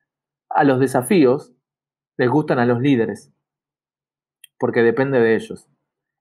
[0.49, 1.51] A los desafíos
[2.15, 3.33] les gustan a los líderes,
[4.59, 5.67] porque depende de ellos.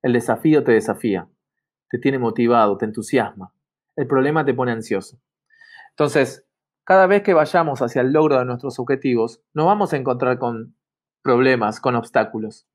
[0.00, 1.28] El desafío te desafía,
[1.90, 3.52] te tiene motivado, te entusiasma.
[3.94, 5.20] El problema te pone ansioso.
[5.90, 6.46] Entonces,
[6.84, 10.74] cada vez que vayamos hacia el logro de nuestros objetivos, nos vamos a encontrar con
[11.22, 12.66] problemas, con obstáculos.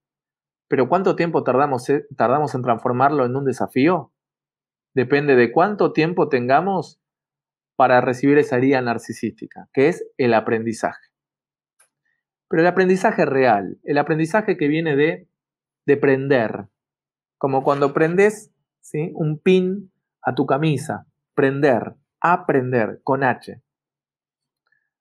[0.67, 4.11] Pero ¿cuánto tiempo tardamos, eh, tardamos en transformarlo en un desafío?
[4.93, 6.99] Depende de cuánto tiempo tengamos
[7.75, 11.07] para recibir esa herida narcisística, que es el aprendizaje.
[12.49, 15.27] Pero el aprendizaje real, el aprendizaje que viene de,
[15.85, 16.67] de prender,
[17.37, 19.11] como cuando prendes ¿sí?
[19.13, 21.05] un pin a tu camisa,
[21.35, 23.61] prender, aprender con H.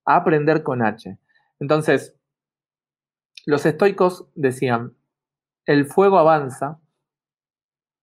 [0.04, 1.18] Aprender con H.
[1.58, 2.14] Entonces,
[3.46, 4.96] los estoicos decían,
[5.66, 6.80] el fuego avanza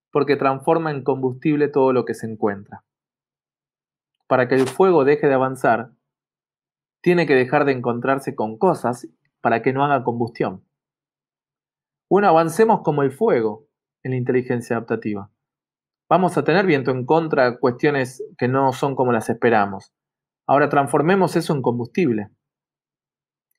[0.09, 2.85] porque transforma en combustible todo lo que se encuentra.
[4.27, 5.91] Para que el fuego deje de avanzar,
[7.01, 9.07] tiene que dejar de encontrarse con cosas
[9.41, 10.63] para que no haga combustión.
[12.09, 13.67] Bueno, avancemos como el fuego
[14.03, 15.29] en la inteligencia adaptativa.
[16.09, 19.91] Vamos a tener viento en contra, cuestiones que no son como las esperamos.
[20.47, 22.29] Ahora transformemos eso en combustible.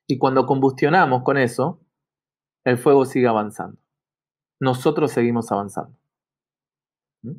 [0.07, 1.81] Y cuando combustionamos con eso,
[2.65, 3.79] el fuego sigue avanzando.
[4.61, 5.97] Nosotros seguimos avanzando.
[7.23, 7.37] ¿Mm?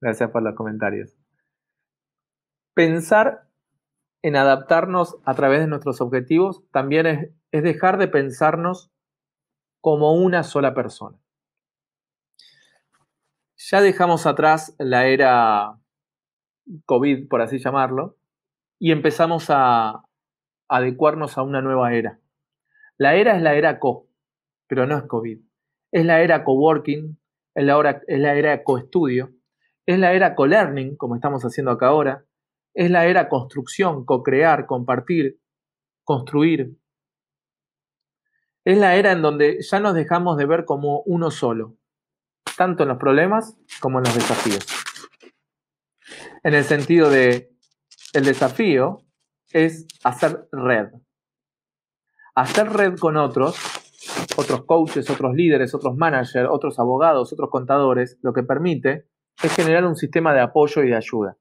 [0.00, 1.16] Gracias por los comentarios.
[2.74, 3.48] Pensar
[4.22, 8.90] en adaptarnos a través de nuestros objetivos también es, es dejar de pensarnos
[9.80, 11.18] como una sola persona.
[13.56, 15.78] Ya dejamos atrás la era
[16.86, 18.16] COVID, por así llamarlo,
[18.78, 20.02] y empezamos a,
[20.70, 22.20] adecuarnos a una nueva era.
[22.96, 24.08] La era es la era co,
[24.68, 25.40] pero no es COVID.
[25.90, 27.18] Es la era coworking,
[27.54, 29.32] es la, es la era coestudio,
[29.84, 32.24] es la era co-learning, como estamos haciendo acá ahora,
[32.72, 35.40] es la era construcción, co-crear, compartir,
[36.04, 36.76] construir.
[38.64, 41.76] Es la era en donde ya nos dejamos de ver como uno solo,
[42.56, 44.66] tanto en los problemas como en los desafíos.
[46.44, 47.50] En el sentido de,
[48.12, 49.04] el desafío
[49.52, 50.88] es hacer red.
[52.34, 53.56] Hacer red con otros,
[54.36, 59.06] otros coaches, otros líderes, otros managers, otros abogados, otros contadores, lo que permite
[59.42, 61.36] es generar un sistema de apoyo y de ayuda.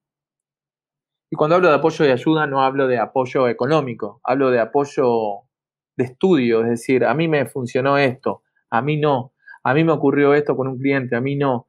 [1.31, 5.43] Y cuando hablo de apoyo y ayuda no hablo de apoyo económico, hablo de apoyo
[5.95, 8.41] de estudio, es decir, a mí me funcionó esto,
[8.71, 11.67] a mí no, a mí me ocurrió esto con un cliente, a mí no.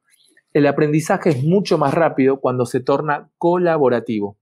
[0.52, 4.39] El aprendizaje es mucho más rápido cuando se torna colaborativo.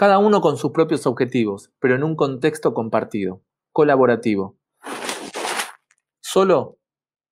[0.00, 4.56] Cada uno con sus propios objetivos, pero en un contexto compartido, colaborativo.
[6.22, 6.78] Solo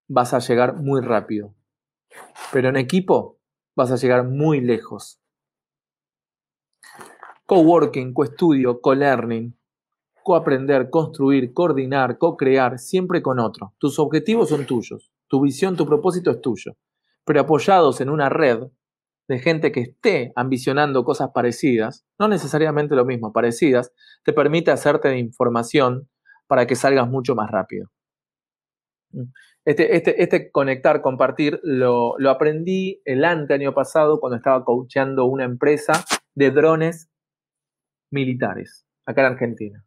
[0.07, 1.55] vas a llegar muy rápido,
[2.53, 3.39] pero en equipo
[3.75, 5.19] vas a llegar muy lejos.
[7.47, 9.59] Coworking, coestudio, co-learning,
[10.23, 13.73] coaprender, construir, coordinar, co-crear, siempre con otro.
[13.79, 16.77] Tus objetivos son tuyos, tu visión, tu propósito es tuyo,
[17.25, 18.65] pero apoyados en una red
[19.29, 23.93] de gente que esté ambicionando cosas parecidas, no necesariamente lo mismo, parecidas,
[24.25, 26.09] te permite hacerte de información
[26.47, 27.91] para que salgas mucho más rápido.
[29.65, 35.45] Este, este, este conectar, compartir, lo, lo aprendí el año pasado cuando estaba coachando una
[35.45, 37.11] empresa de drones
[38.11, 39.85] militares, acá en Argentina.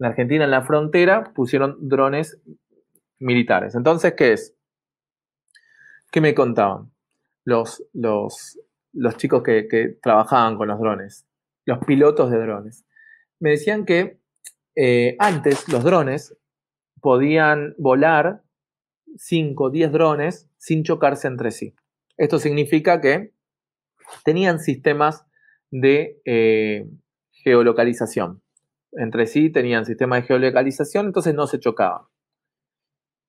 [0.00, 2.40] En Argentina, en la frontera, pusieron drones
[3.20, 3.74] militares.
[3.76, 4.56] Entonces, ¿qué es?
[6.10, 6.90] ¿Qué me contaban?
[7.44, 8.58] Los, los,
[8.92, 11.26] los chicos que, trabajaban con los drones,
[11.64, 12.84] los pilotos de drones.
[13.38, 14.20] Me decían que
[14.76, 16.36] eh, antes los drones
[17.00, 18.42] podían volar
[19.16, 21.74] 5 o 10 drones sin chocarse entre sí.
[22.16, 23.32] Esto significa que
[24.24, 25.24] tenían sistemas
[25.70, 26.86] de eh,
[27.32, 28.42] geolocalización.
[28.92, 32.02] Entre sí tenían sistemas de geolocalización, entonces no se chocaban.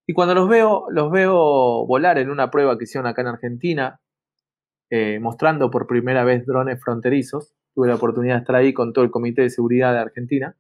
[0.08, 4.02] Y cuando los veo, los veo volar en una prueba que hicieron acá en Argentina,
[4.92, 7.56] eh, mostrando por primera vez drones fronterizos.
[7.74, 10.58] Tuve la oportunidad de estar ahí con todo el Comité de Seguridad de Argentina.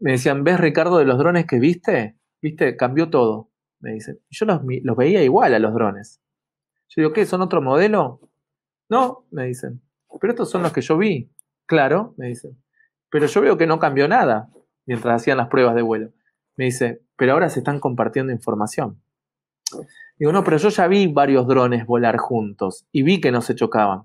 [0.00, 2.18] Me decían, ¿ves Ricardo de los drones que viste?
[2.42, 2.76] ¿Viste?
[2.76, 3.52] Cambió todo.
[3.78, 4.18] Me dicen.
[4.30, 6.20] Yo los, los veía igual a los drones.
[6.88, 7.24] Yo digo, ¿qué?
[7.24, 8.20] ¿Son otro modelo?
[8.88, 9.80] No, me dicen.
[10.20, 11.30] Pero estos son los que yo vi.
[11.66, 12.60] Claro, me dicen.
[13.10, 14.50] Pero yo veo que no cambió nada
[14.86, 16.12] mientras hacían las pruebas de vuelo.
[16.56, 19.00] Me dice, pero ahora se están compartiendo información.
[20.16, 23.54] Digo, no, pero yo ya vi varios drones volar juntos y vi que no se
[23.54, 24.04] chocaban.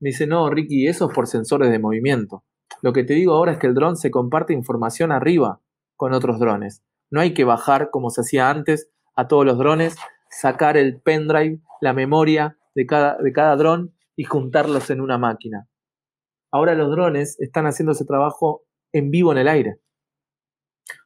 [0.00, 2.44] Me dice, no, Ricky, eso es por sensores de movimiento.
[2.80, 5.60] Lo que te digo ahora es que el dron se comparte información arriba
[5.96, 6.82] con otros drones.
[7.10, 9.96] No hay que bajar, como se hacía antes, a todos los drones,
[10.30, 15.68] sacar el pendrive, la memoria de cada, de cada dron y juntarlos en una máquina.
[16.50, 19.76] Ahora los drones están haciendo ese trabajo en vivo en el aire.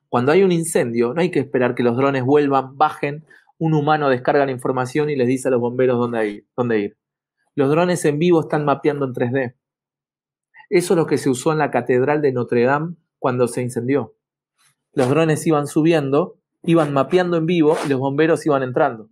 [0.09, 3.24] Cuando hay un incendio, no hay que esperar que los drones vuelvan, bajen
[3.59, 6.49] un humano descarga la información y les dice a los bomberos dónde ir.
[6.57, 6.99] Dónde ir.
[7.55, 9.57] Los drones en vivo están mapeando en 3D.
[10.69, 14.14] Eso es lo que se usó en la Catedral de Notre Dame cuando se incendió.
[14.92, 19.09] Los drones iban subiendo, iban mapeando en vivo y los bomberos iban entrando.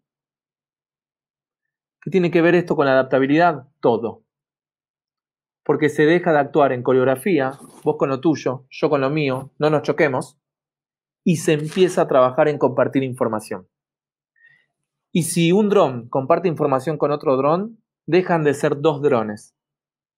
[2.03, 3.69] ¿Qué tiene que ver esto con la adaptabilidad?
[3.81, 4.25] Todo.
[5.65, 7.53] Porque se deja de actuar en coreografía,
[7.83, 10.39] vos con lo tuyo, yo con lo mío, no nos choquemos,
[11.25, 13.67] y se empieza a trabajar en compartir información.
[15.17, 19.55] Y si un dron comparte información con otro dron, dejan de ser dos drones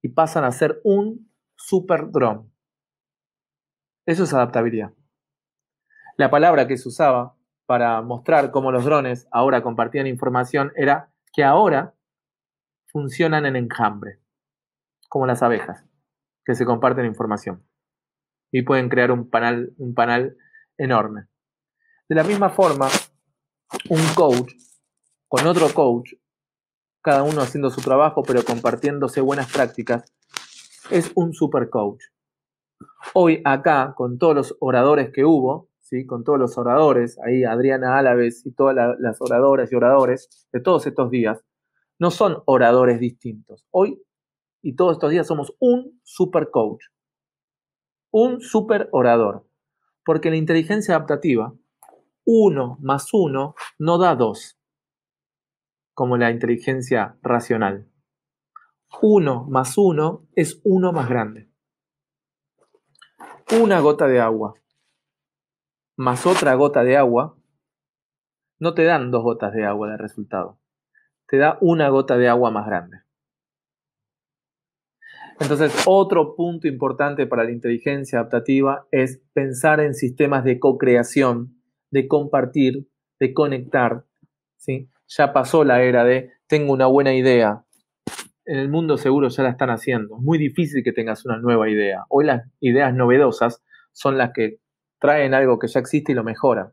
[0.02, 2.50] y pasan a ser un super dron.
[4.06, 4.94] Eso es adaptabilidad.
[6.16, 11.44] La palabra que se usaba para mostrar cómo los drones ahora compartían información era que
[11.44, 11.94] ahora
[12.86, 14.22] funcionan en enjambre,
[15.10, 15.84] como las abejas,
[16.42, 17.68] que se comparten información
[18.50, 20.38] y pueden crear un panel, un panel
[20.78, 21.26] enorme.
[22.08, 22.88] De la misma forma,
[23.90, 24.54] un coach
[25.28, 26.14] con otro coach,
[27.02, 30.12] cada uno haciendo su trabajo, pero compartiéndose buenas prácticas,
[30.90, 32.02] es un super coach.
[33.14, 36.06] Hoy acá, con todos los oradores que hubo, ¿sí?
[36.06, 40.86] con todos los oradores, ahí Adriana Álaves y todas las oradoras y oradores de todos
[40.86, 41.42] estos días,
[41.98, 43.64] no son oradores distintos.
[43.70, 44.02] Hoy
[44.62, 46.84] y todos estos días somos un super coach,
[48.10, 49.46] un super orador,
[50.04, 51.52] porque la inteligencia adaptativa,
[52.24, 54.55] uno más uno no da dos
[55.96, 57.88] como la inteligencia racional.
[59.02, 61.50] Uno más uno es uno más grande.
[63.50, 64.54] Una gota de agua
[65.96, 67.38] más otra gota de agua
[68.58, 70.60] no te dan dos gotas de agua de resultado.
[71.26, 72.98] Te da una gota de agua más grande.
[75.40, 82.08] Entonces, otro punto importante para la inteligencia adaptativa es pensar en sistemas de co-creación, de
[82.08, 82.88] compartir,
[83.18, 84.04] de conectar,
[84.56, 84.90] ¿sí?
[85.08, 87.64] Ya pasó la era de tengo una buena idea.
[88.44, 90.16] En el mundo seguro ya la están haciendo.
[90.16, 92.04] Es muy difícil que tengas una nueva idea.
[92.08, 94.60] Hoy las ideas novedosas son las que
[94.98, 96.72] traen algo que ya existe y lo mejoran.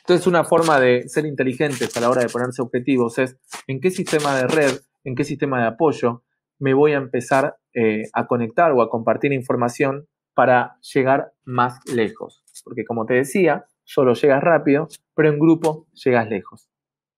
[0.00, 3.90] Entonces, una forma de ser inteligentes a la hora de ponerse objetivos es en qué
[3.90, 4.72] sistema de red,
[5.04, 6.24] en qué sistema de apoyo
[6.58, 12.44] me voy a empezar eh, a conectar o a compartir información para llegar más lejos.
[12.64, 16.71] Porque como te decía, solo llegas rápido, pero en grupo llegas lejos.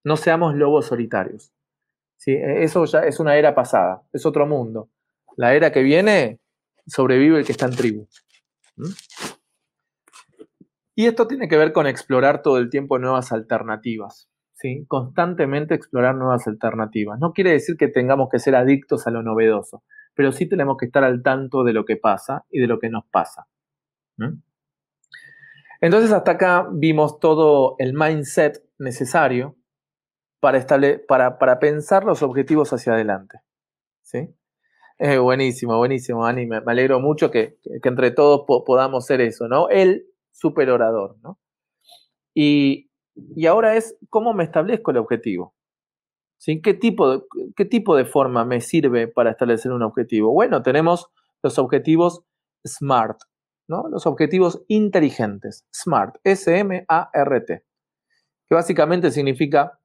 [0.05, 1.51] No seamos lobos solitarios.
[2.15, 2.31] ¿Sí?
[2.31, 4.89] E, eso ya es una era pasada, es otro mundo.
[5.35, 6.39] La era que viene
[6.87, 8.07] sobrevive el que está en tribu.
[10.95, 14.29] Y esto tiene que ver con explorar todo el tiempo nuevas alternativas.
[14.53, 14.85] ¿sí?
[14.87, 17.19] Constantemente explorar nuevas alternativas.
[17.19, 19.83] No quiere decir que tengamos que ser adictos a lo novedoso,
[20.13, 22.89] pero sí tenemos que estar al tanto de lo que pasa y de lo que
[22.89, 23.47] nos pasa.
[25.81, 29.57] Entonces hasta acá vimos todo el mindset necesario
[30.45, 30.63] para,
[31.07, 33.39] para, para pensar los objetivos hacia adelante.
[34.03, 34.29] ¿sí?
[34.99, 36.45] Eh, buenísimo, buenísimo, Ani.
[36.45, 39.69] Me, alegro mucho que, entre todos podamos ser eso, ¿no?
[39.69, 41.39] El super orador, ¿no?
[42.35, 42.91] Y,
[43.47, 45.55] ahora es cómo me establezco el objetivo.
[46.37, 46.61] ¿Sí?
[46.61, 47.23] ¿Qué, tipo de,
[47.55, 50.31] ¿Qué tipo de forma me sirve para establecer un objetivo?
[50.31, 51.07] Bueno, tenemos
[51.41, 52.23] los objetivos
[52.67, 53.17] SMART,
[53.67, 53.87] ¿no?
[53.89, 57.63] Los objetivos inteligentes, SMART, S-M-A-R-T,
[58.47, 59.79] que básicamente significa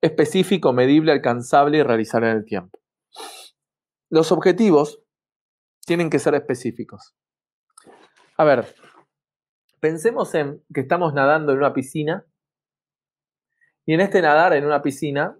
[0.00, 2.78] específico, medible, alcanzable y realizar en el tiempo.
[4.10, 5.02] Los objetivos
[5.84, 7.14] tienen que ser específicos.
[8.36, 8.74] A ver,
[9.80, 12.24] pensemos en que estamos nadando en una piscina
[13.84, 15.38] y en este nadar en una piscina,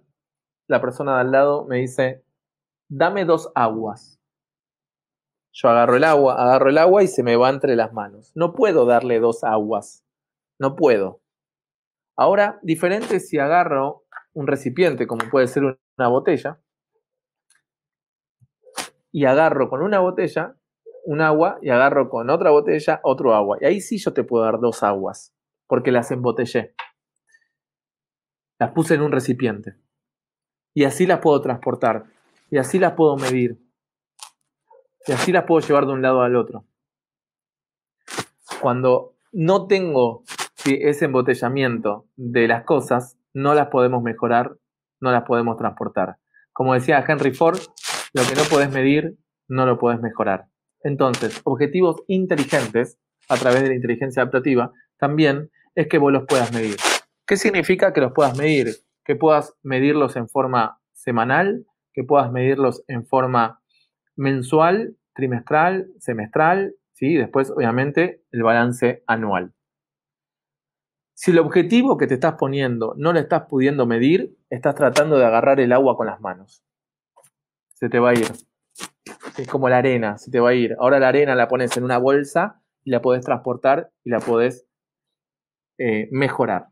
[0.67, 2.25] la persona de al lado me dice,
[2.89, 4.19] dame dos aguas.
[5.51, 8.31] Yo agarro el agua, agarro el agua y se me va entre las manos.
[8.35, 10.03] No puedo darle dos aguas.
[10.59, 11.21] No puedo.
[12.15, 14.03] Ahora, diferente si agarro
[14.33, 15.63] un recipiente, como puede ser
[15.97, 16.59] una botella,
[19.11, 20.55] y agarro con una botella
[21.05, 23.57] un agua y agarro con otra botella otro agua.
[23.61, 25.33] Y ahí sí yo te puedo dar dos aguas,
[25.67, 26.75] porque las embotellé.
[28.59, 29.75] Las puse en un recipiente.
[30.73, 32.05] Y así las puedo transportar.
[32.51, 33.59] Y así las puedo medir.
[35.07, 36.65] Y así las puedo llevar de un lado al otro.
[38.61, 40.23] Cuando no tengo
[40.65, 44.55] ese embotellamiento de las cosas, no las podemos mejorar,
[44.99, 46.17] no las podemos transportar.
[46.51, 47.59] Como decía Henry Ford,
[48.13, 49.15] lo que no puedes medir,
[49.47, 50.47] no lo puedes mejorar.
[50.83, 56.53] Entonces, objetivos inteligentes a través de la inteligencia adaptativa también es que vos los puedas
[56.53, 56.75] medir.
[57.25, 58.75] ¿Qué significa que los puedas medir?
[59.05, 63.61] Que puedas medirlos en forma semanal, que puedas medirlos en forma
[64.17, 67.15] mensual, trimestral, semestral, ¿sí?
[67.15, 69.53] después obviamente el balance anual.
[71.21, 75.25] Si el objetivo que te estás poniendo no lo estás pudiendo medir, estás tratando de
[75.25, 76.63] agarrar el agua con las manos
[77.79, 78.27] se te va a ir.
[79.37, 80.75] Es como la arena, se te va a ir.
[80.79, 84.67] Ahora la arena la pones en una bolsa y la podés transportar y la podés
[85.77, 86.67] eh, mejorar.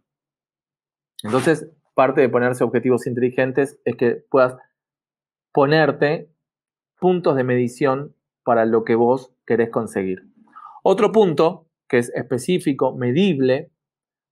[1.24, 4.58] Entonces, parte de ponerse objetivos inteligentes es que puedas
[5.54, 6.30] ponerte
[7.00, 10.24] puntos de medición para lo que vos querés conseguir.
[10.84, 13.72] Otro punto que es específico, medible,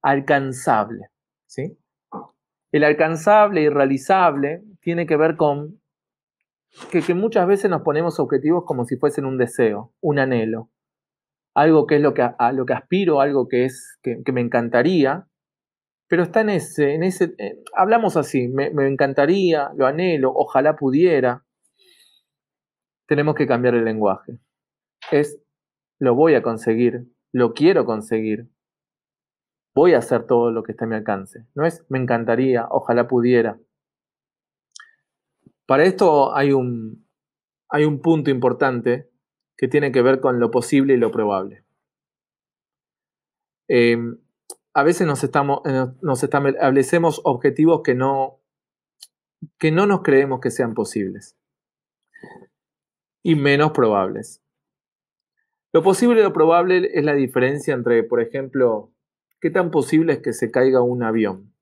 [0.06, 1.08] alcanzable.
[1.48, 1.80] ¿sí?
[2.72, 5.82] El alcanzable y realizable tiene que ver con
[6.92, 10.70] que, muchas veces nos ponemos objetivos como si fuesen un deseo, un anhelo,
[11.56, 15.26] algo que es lo que, a, lo que aspiro, algo que es que, me encantaría,
[16.08, 20.76] pero está en ese, en ese, eh, hablamos así, me, me encantaría, lo anhelo, ojalá
[20.76, 21.44] pudiera.
[23.08, 24.38] Tenemos que cambiar el lenguaje.
[25.12, 25.42] Es
[26.00, 28.50] lo voy a conseguir, lo quiero conseguir,
[29.76, 31.46] voy a hacer todo lo que está a mi alcance.
[31.54, 33.60] No es me encantaría, ojalá pudiera.
[35.68, 37.06] Para esto hay un,
[37.70, 39.12] hay un punto importante
[39.58, 41.66] que tiene que ver con lo posible y lo probable.
[43.68, 44.18] Em,
[44.74, 48.42] a veces nos, estamos, eh, nos establecemos objetivos que no,
[49.58, 51.38] que no nos creemos que sean posibles
[53.24, 54.42] y menos probables.
[55.74, 58.95] Lo posible y lo probable es la diferencia entre, por ejemplo,
[59.40, 61.54] qué tan posible es que se caiga un avión.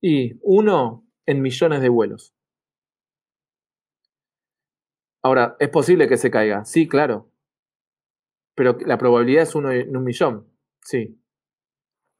[0.00, 2.34] Y uno en millones de vuelos.
[5.22, 6.64] Ahora, ¿es posible que se caiga?
[6.64, 7.30] Sí, claro.
[8.54, 10.46] Pero la probabilidad es uno en un millón.
[10.82, 11.20] Sí.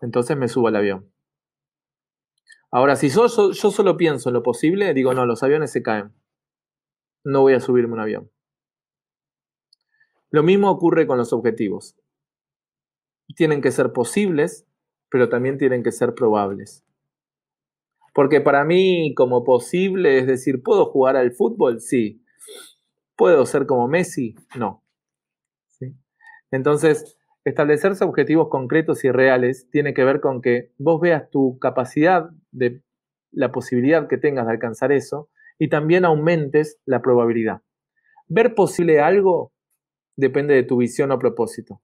[0.00, 1.10] Entonces me subo al avión.
[2.70, 6.12] Ahora, si yo, yo, solo pienso en lo posible, digo, no, los aviones se caen.
[7.24, 8.30] No voy a subirme un avión.
[10.30, 11.96] Lo mismo ocurre con los objetivos.
[13.36, 14.66] Tienen que ser posibles,
[15.10, 16.84] pero también tienen que ser probables.
[18.14, 21.80] Porque para mí, como posible, es decir, ¿puedo jugar al fútbol?
[21.80, 22.22] Sí.
[23.16, 24.34] ¿Puedo ser como Messi?
[24.56, 24.82] No.
[26.50, 32.30] Entonces, establecerse objetivos concretos y reales tiene que ver con que vos veas tu capacidad
[32.50, 32.82] de
[33.30, 37.62] la posibilidad que tengas de alcanzar eso y también aumentes la probabilidad.
[38.28, 39.52] Ver posible algo
[40.16, 41.80] depende de tu visión o propósito.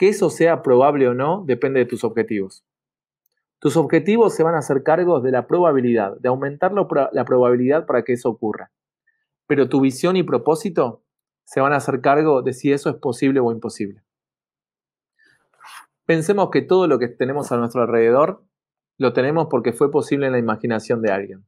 [0.00, 2.64] Que eso sea probable o no depende de tus objetivos.
[3.60, 8.02] Tus objetivos se van a hacer cargos de la probabilidad, de aumentar la probabilidad para
[8.02, 8.72] que eso ocurra
[9.50, 11.02] pero tu visión y propósito
[11.42, 14.04] se van a hacer cargo de si eso es posible o imposible.
[16.06, 18.44] Pensemos que todo lo que tenemos a nuestro alrededor
[18.96, 21.44] lo tenemos porque fue posible en la imaginación de alguien.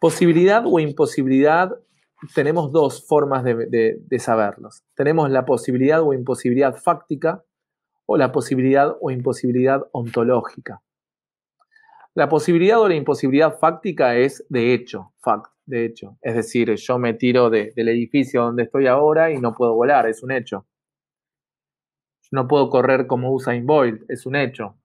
[0.00, 1.78] Posibilidad o imposibilidad,
[2.34, 4.82] tenemos dos formas de, saberlos.
[4.94, 7.44] Tenemos la posibilidad o imposibilidad fáctica
[8.06, 10.82] o la posibilidad o imposibilidad ontológica.
[12.14, 16.16] La posibilidad o la imposibilidad fáctica es de hecho, fact, de hecho.
[16.22, 20.22] Es decir, yo me tiro del edificio donde estoy ahora y no puedo volar, es
[20.22, 20.66] un hecho.
[22.32, 24.76] No puedo correr como Usain Bolt, es un hecho.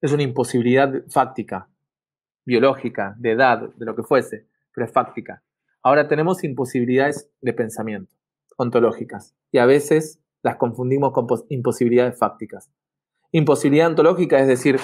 [0.00, 1.68] Es una imposibilidad fáctica,
[2.44, 5.42] biológica, de edad, de lo que fuese, pero es fáctica.
[5.82, 8.14] Ahora tenemos imposibilidades de pensamiento,
[8.56, 12.70] ontológicas, y a veces las confundimos con imposibilidades fácticas.
[13.32, 14.78] Imposibilidad ontológica es decir,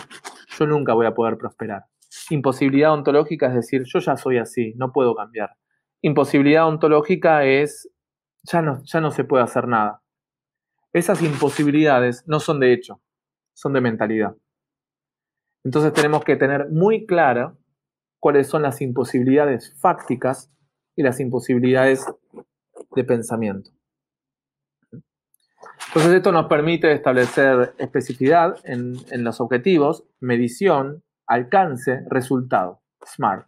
[0.59, 1.85] yo nunca voy a poder prosperar.
[2.31, 5.51] Imposibilidad ontológica es decir, yo ya soy así, no puedo cambiar.
[6.03, 7.89] Imposibilidad ontológica es,
[8.43, 10.03] ya no, ya no se puede hacer nada.
[10.93, 13.01] Esas imposibilidades no son de hecho,
[13.55, 14.35] son de mentalidad.
[15.65, 17.55] Entonces tenemos que tener muy clara
[18.19, 20.51] cuáles son las imposibilidades fácticas
[20.99, 22.05] y las imposibilidades
[22.97, 23.71] de pensamiento.
[25.87, 33.47] Entonces esto nos permite establecer especificidad en, los objetivos, medición, alcance, resultado, SMART.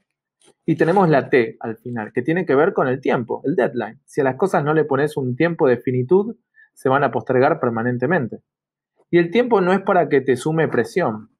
[0.65, 4.01] Y tenemos la T al final, que tiene que ver con el tiempo, el deadline.
[4.05, 6.37] Si a las cosas no le pones un tiempo de finitud,
[6.73, 8.45] se van a postergar permanentemente.
[9.11, 11.31] Y el tiempo no es para que te sume presión.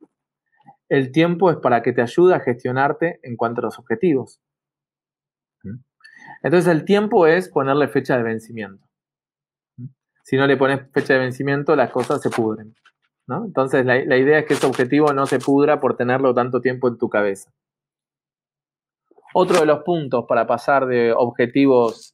[0.89, 4.41] El tiempo es para que te ayude a gestionarte en cuanto a los objetivos.
[6.43, 8.87] Entonces el tiempo es ponerle fecha de vencimiento.
[10.23, 12.75] Si no le pones fecha de vencimiento, las cosas se pudren.
[13.39, 16.99] Entonces, la, idea es que ese objetivo no se pudra por tenerlo tanto tiempo en
[16.99, 17.53] tu cabeza.
[19.35, 22.13] Otro de los puntos para pasar de objetivos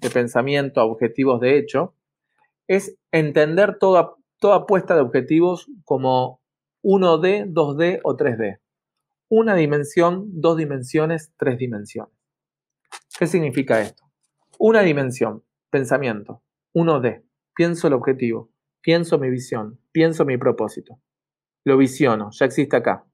[0.00, 1.94] de pensamiento a objetivos de hecho
[2.66, 6.40] es entender toda, toda apuesta de objetivos como
[6.82, 8.60] 1D, 2D o 3D.
[9.28, 12.13] Una dimensión, dos dimensiones, tres dimensiones.
[13.18, 14.04] ¿Qué significa esto?
[14.58, 16.42] Una dimensión, pensamiento,
[16.74, 17.24] 1D
[17.54, 21.00] pienso el objetivo, pienso mi visión, pienso mi propósito.
[21.64, 23.06] Lo visiono, ya existe acá.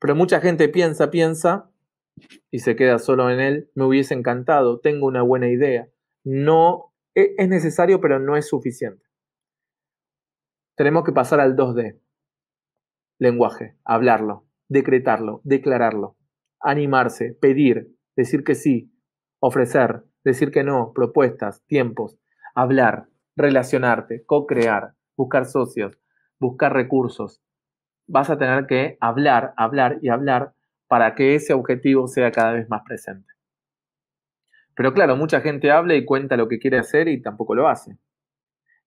[0.00, 1.70] Pero mucha gente piensa, piensa
[2.50, 3.70] y se queda solo en él.
[3.74, 5.88] Me hubiese encantado, tengo una buena idea.
[6.22, 9.04] No e, es necesario, pero no es suficiente.
[10.76, 12.00] Tenemos que pasar al 2D.
[13.18, 16.16] Lenguaje, hablarlo, decretarlo, declararlo,
[16.60, 18.92] animarse, pedir, decir que sí,
[19.46, 22.18] ofrecer, decir que no, propuestas, tiempos,
[22.54, 25.98] hablar, relacionarte, co-crear, buscar socios,
[26.38, 27.42] buscar recursos.
[28.06, 30.54] Vas a tener que hablar, hablar y hablar
[30.88, 33.34] para que ese objetivo sea cada vez más presente.
[34.74, 37.98] Pero claro, mucha gente habla y cuenta lo que quiere hacer y tampoco lo hace.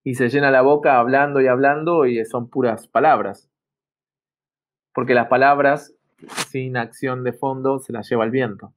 [0.03, 3.47] Y se llena la boca hablando y hablando y son puras palabras.
[4.91, 5.93] Porque las palabras
[6.49, 8.73] sin acción de fondo se las lleva el viento.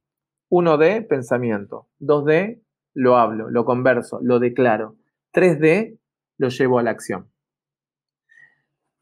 [0.51, 1.89] Uno de pensamiento.
[1.99, 2.61] Dos de
[2.93, 4.97] lo hablo, lo converso, lo declaro.
[5.33, 5.99] 3D
[6.39, 7.31] lo llevo a la acción.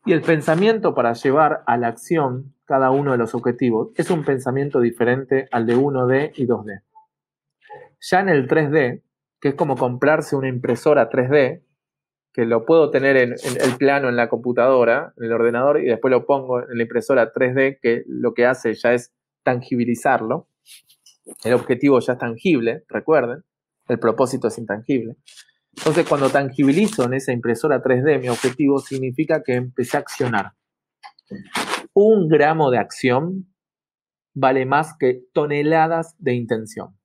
[0.04, 4.24] Y el pensamiento para llevar a la acción cada uno de los objetivos es un
[4.24, 6.82] pensamiento diferente al de 1D y 2D.
[8.00, 9.02] Ya en el 3D,
[9.40, 11.62] que es como comprarse una impresora 3D,
[12.32, 16.10] que lo puedo tener en, el plano en la computadora, en el ordenador, y después
[16.10, 19.12] lo pongo en la impresora 3D, que lo que hace ya es
[19.44, 20.47] tangibilizarlo.
[21.44, 23.44] El objetivo ya es tangible, recuerden,
[23.88, 25.16] el propósito es intangible.
[25.76, 30.52] Entonces, cuando tangibilizo en esa impresora 3D mi objetivo, significa que empecé a accionar.
[31.94, 33.54] Un gramo de acción
[34.34, 36.98] vale más que toneladas de intención.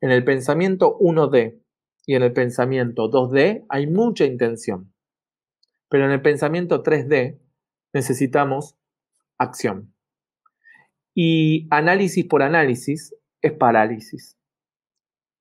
[0.00, 1.60] En el pensamiento 1D
[2.06, 4.92] y en el pensamiento 2D hay mucha intención.
[5.88, 7.40] Pero en el pensamiento 3D
[7.92, 8.76] necesitamos
[9.38, 9.94] acción.
[11.20, 13.12] Y análisis por análisis
[13.42, 14.38] es parálisis.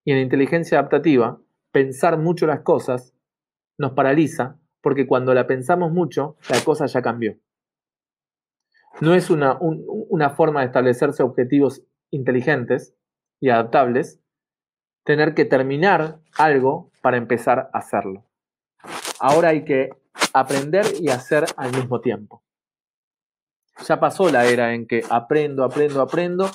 [0.03, 1.39] Y en inteligencia adaptativa
[1.71, 3.13] pensar mucho las cosas
[3.77, 7.37] nos paraliza porque cuando la pensamos mucho, la cosa ya cambió.
[9.01, 12.95] No es una, una forma de establecerse objetivos inteligentes
[13.39, 14.19] y adaptables
[15.03, 18.25] tener que terminar algo para empezar a hacerlo.
[19.19, 19.91] Ahora hay que
[20.33, 22.46] aprender y hacer al mismo tiempo.
[23.85, 26.49] Ya pasó la era en que aprendo, aprendo, aprendo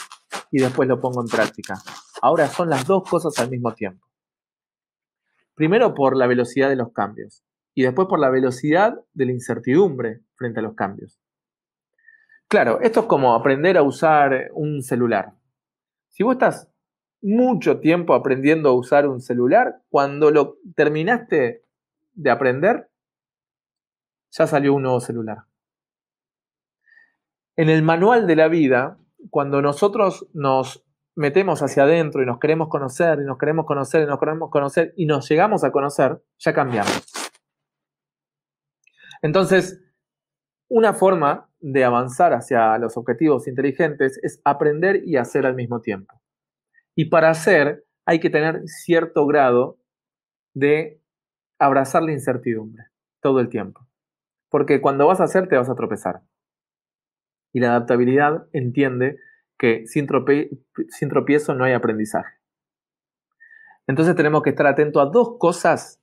[0.50, 1.80] y después lo pongo en práctica.
[2.20, 4.06] Ahora son las dos cosas al mismo tiempo.
[5.54, 7.42] Primero por la velocidad de los cambios
[7.74, 11.20] y después por la velocidad de la incertidumbre frente a los cambios.
[12.48, 15.34] Claro, esto es como aprender a usar un celular.
[16.08, 16.68] Si vos estás
[17.22, 21.64] mucho tiempo aprendiendo a usar un celular, cuando lo terminaste
[22.14, 22.90] de aprender,
[24.30, 25.44] ya salió un nuevo celular.
[27.56, 28.98] En el manual de la vida,
[29.30, 30.84] cuando nosotros nos
[31.14, 34.94] metemos hacia adentro y nos queremos conocer y nos queremos conocer y nos queremos conocer
[34.96, 37.04] y nos llegamos a conocer, ya cambiamos.
[39.20, 39.80] Entonces,
[40.68, 46.20] una forma de avanzar hacia los objetivos inteligentes es aprender y hacer al mismo tiempo.
[46.94, 49.78] Y para hacer hay que tener cierto grado
[50.54, 51.00] de
[51.58, 52.86] abrazar la incertidumbre
[53.20, 53.86] todo el tiempo.
[54.48, 56.22] Porque cuando vas a hacer te vas a tropezar.
[57.52, 59.18] Y la adaptabilidad entiende
[59.58, 62.38] que sin, tropiezo no hay aprendizaje.
[63.86, 66.00] Entonces tenemos que estar atentos a dos cosas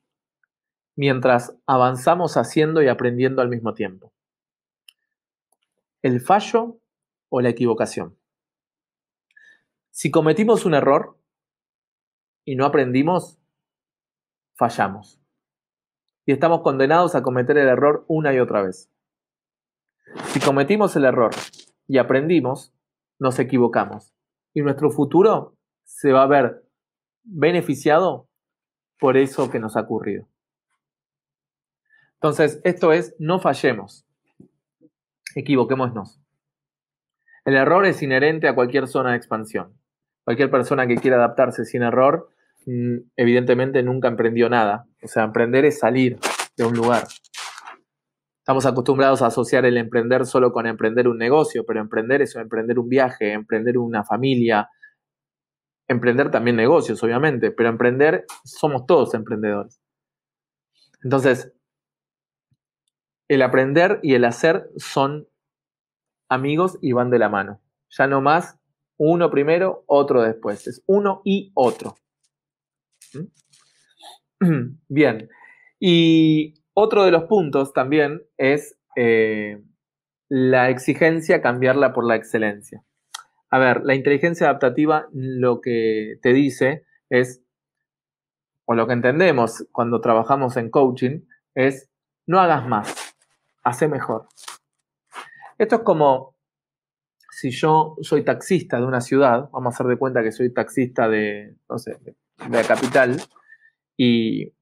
[0.96, 4.14] mientras avanzamos haciendo y aprendiendo al mismo tiempo.
[6.02, 6.80] El fallo
[7.30, 8.18] o la equivocación.
[9.92, 11.18] Si cometimos un error
[12.46, 13.40] y no aprendimos,
[14.56, 15.20] fallamos.
[16.26, 18.90] Y estamos condenados a cometer el error una y otra vez.
[20.28, 21.32] Si cometimos el error
[21.88, 22.74] y aprendimos,
[23.20, 24.14] nos equivocamos.
[24.54, 26.64] Y nuestro futuro se va a ver
[27.24, 28.28] beneficiado
[29.00, 30.28] por eso que nos ha ocurrido.
[32.16, 34.06] Entonces, esto es, no fallemos,
[35.36, 36.20] equivoquémonos.
[37.46, 39.74] El error es inherente a cualquier zona de expansión.
[40.26, 42.30] Cualquier persona que quiera adaptarse sin error,
[42.66, 44.86] mm, evidentemente nunca emprendió nada.
[45.02, 46.20] O sea, emprender es salir
[46.58, 47.04] de un lugar.
[48.50, 52.80] Estamos acostumbrados a asociar el emprender solo con emprender un negocio, pero emprender es emprender
[52.80, 54.68] un viaje, emprender una familia,
[55.88, 59.80] emprender también negocios, obviamente, pero emprender somos todos emprendedores.
[61.04, 61.54] Entonces,
[63.28, 65.28] el aprender y el hacer son
[66.28, 67.62] amigos y van de la mano.
[67.90, 68.58] Ya no más
[68.98, 70.66] uno primero, otro después.
[70.66, 71.98] Es uno y otro.
[73.14, 74.80] ¿Mm?
[74.90, 75.30] Bien.
[75.80, 79.62] Y otro de los puntos también es eh,
[80.30, 82.84] la exigencia, cambiarla por la excelencia.
[83.50, 87.44] A ver, la inteligencia adaptativa lo que te dice es,
[88.66, 91.22] o lo que entendemos cuando trabajamos en coaching,
[91.56, 91.90] es
[92.28, 93.16] no hagas más,
[93.64, 94.28] hace mejor.
[95.58, 96.38] Esto es como
[97.32, 101.08] si yo soy taxista de una ciudad, vamos a hacer de cuenta que soy taxista
[101.08, 101.56] de,
[102.50, 103.22] la capital,
[103.98, 104.54] y,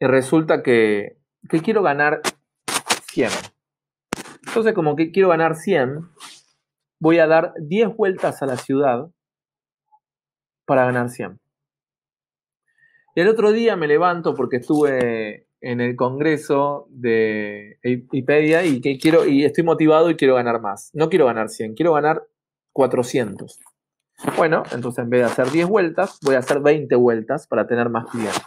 [0.00, 1.18] resulta que,
[1.48, 2.20] que, quiero ganar
[3.12, 3.30] 100.
[4.46, 6.08] Entonces, como que quiero ganar 100,
[7.00, 9.10] voy a dar 10 vueltas a la ciudad
[10.64, 11.38] para ganar 100.
[13.14, 19.26] Y el otro día me levanto porque estuve en el congreso de Wikipedia y quiero
[19.26, 20.90] y estoy motivado y quiero ganar más.
[20.92, 22.26] No quiero ganar 100, quiero ganar
[22.72, 23.58] 400.
[24.36, 27.88] Bueno, entonces en vez de hacer 10 vueltas, voy a hacer 20 vueltas para tener
[27.88, 28.42] más clientes.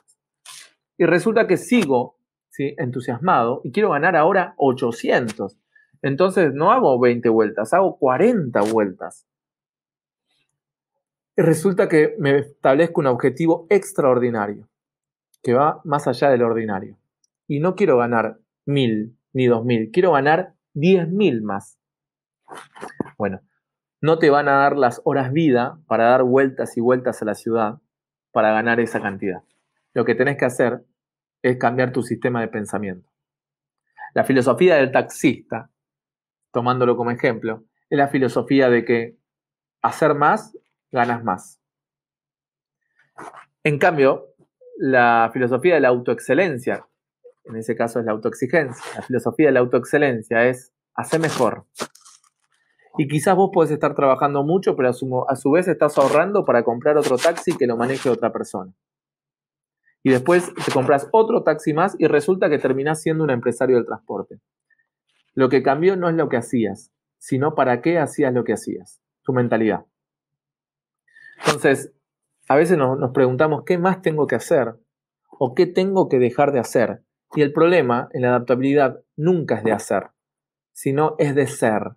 [0.98, 2.19] Y resulta que sigo
[2.78, 5.58] entusiasmado y quiero ganar ahora 800.
[6.02, 9.28] Entonces no hago 20 vueltas, hago 40 vueltas.
[11.36, 14.68] Resulta que me establezco un objetivo extraordinario,
[15.42, 16.98] que va más allá del ordinario
[17.48, 21.80] y no quiero ganar mil ni dos mil, quiero ganar diez mil más.
[23.18, 23.42] Bueno,
[24.02, 27.36] no te van a dar las horas vida para dar vueltas y vueltas a la
[27.36, 27.80] ciudad
[28.32, 29.44] para ganar esa cantidad.
[29.94, 30.86] Lo que tenés que hacer
[31.42, 33.10] es cambiar tu sistema de pensamiento.
[34.14, 35.70] La filosofía del taxista,
[36.52, 39.18] tomándolo como ejemplo, es la filosofía de que
[39.82, 40.58] hacer más,
[40.92, 41.60] ganas más.
[43.64, 44.34] En cambio,
[44.78, 46.86] la filosofía de la autoexcelencia,
[47.46, 48.84] en ese caso es la autoexigencia.
[48.96, 51.66] La filosofía de la autoexcelencia es hacer mejor.
[52.98, 56.44] Y quizás vos podés estar trabajando mucho, pero a su, a su, vez estás ahorrando
[56.46, 58.74] para comprar otro taxi que lo maneje otra persona.
[60.04, 63.86] Y después te compras otro taxi más y resulta que terminás siendo un empresario del
[63.86, 64.40] transporte.
[65.34, 69.02] Lo que cambió no es lo que hacías, sino para qué hacías lo que hacías,
[69.24, 69.86] tu mentalidad.
[71.46, 71.94] Entonces,
[72.48, 74.76] a veces nos preguntamos, ¿qué más tengo que hacer?
[75.28, 77.04] ¿O qué tengo que dejar de hacer?
[77.36, 80.08] Y el problema en la adaptabilidad nunca es de hacer,
[80.74, 81.92] sino es de ser,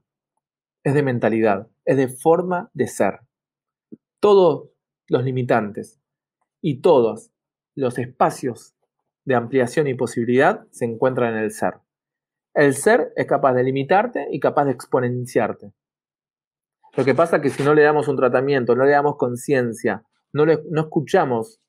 [0.84, 3.20] es de mentalidad, es de forma de ser.
[4.20, 4.68] Todos
[5.08, 6.00] los limitantes
[6.60, 7.31] y todos
[7.74, 8.74] los espacios
[9.24, 11.74] de ampliación y posibilidad se encuentran en el ser.
[12.54, 15.72] El ser es capaz de limitarte y capaz de exponenciarte.
[16.96, 20.04] Lo que pasa es que si no le damos un tratamiento, no le damos conciencia,
[20.32, 21.62] no, no escuchamos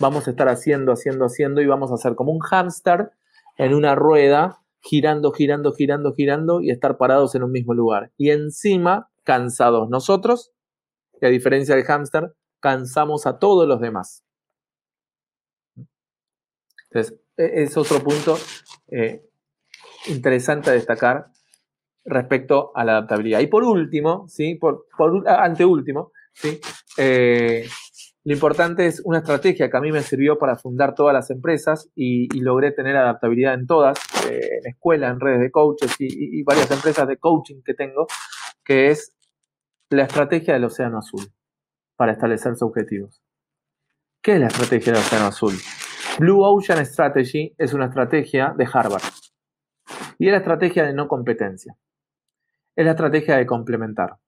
[0.00, 3.10] vamos a estar haciendo, haciendo, haciendo y vamos a hacer como un hámster
[3.58, 8.10] en una rueda, girando, girando, girando, girando y estar parados en un mismo lugar.
[8.16, 10.52] Y encima, cansados nosotros,
[11.20, 14.24] y a diferencia del hámster, cansamos a todos los demás.
[16.90, 18.38] Entonces, e, es otro punto
[18.88, 19.22] eh,
[20.06, 21.26] interesante a destacar
[22.04, 23.40] respecto a la adaptabilidad.
[23.40, 24.56] Y por último, ¿sí?
[24.56, 24.86] por,
[25.26, 26.60] anteúltimo, ¿sí?
[26.96, 27.66] Eh,
[28.24, 31.90] lo importante es una estrategia que a mí me sirvió para fundar todas las empresas
[31.94, 36.70] y, logré tener adaptabilidad en todas, eh, en escuela, en redes de coaches y, varias
[36.70, 38.06] empresas de coaching que tengo,
[38.62, 39.16] que es
[39.88, 41.32] la estrategia del Océano Azul
[41.96, 43.22] para establecer sus objetivos.
[44.22, 45.54] ¿Qué es la estrategia del Océano Azul?
[46.20, 49.00] Blue Ocean Strategy es una estrategia de Harvard
[50.18, 51.78] y es la estrategia de no competencia.
[52.76, 54.18] Es la estrategia de complementar.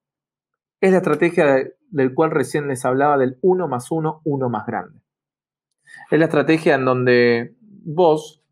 [0.80, 5.02] Es la estrategia del cual recién les hablaba del 1 más 1, 1 más grande.
[6.10, 8.42] Es la estrategia en donde vos,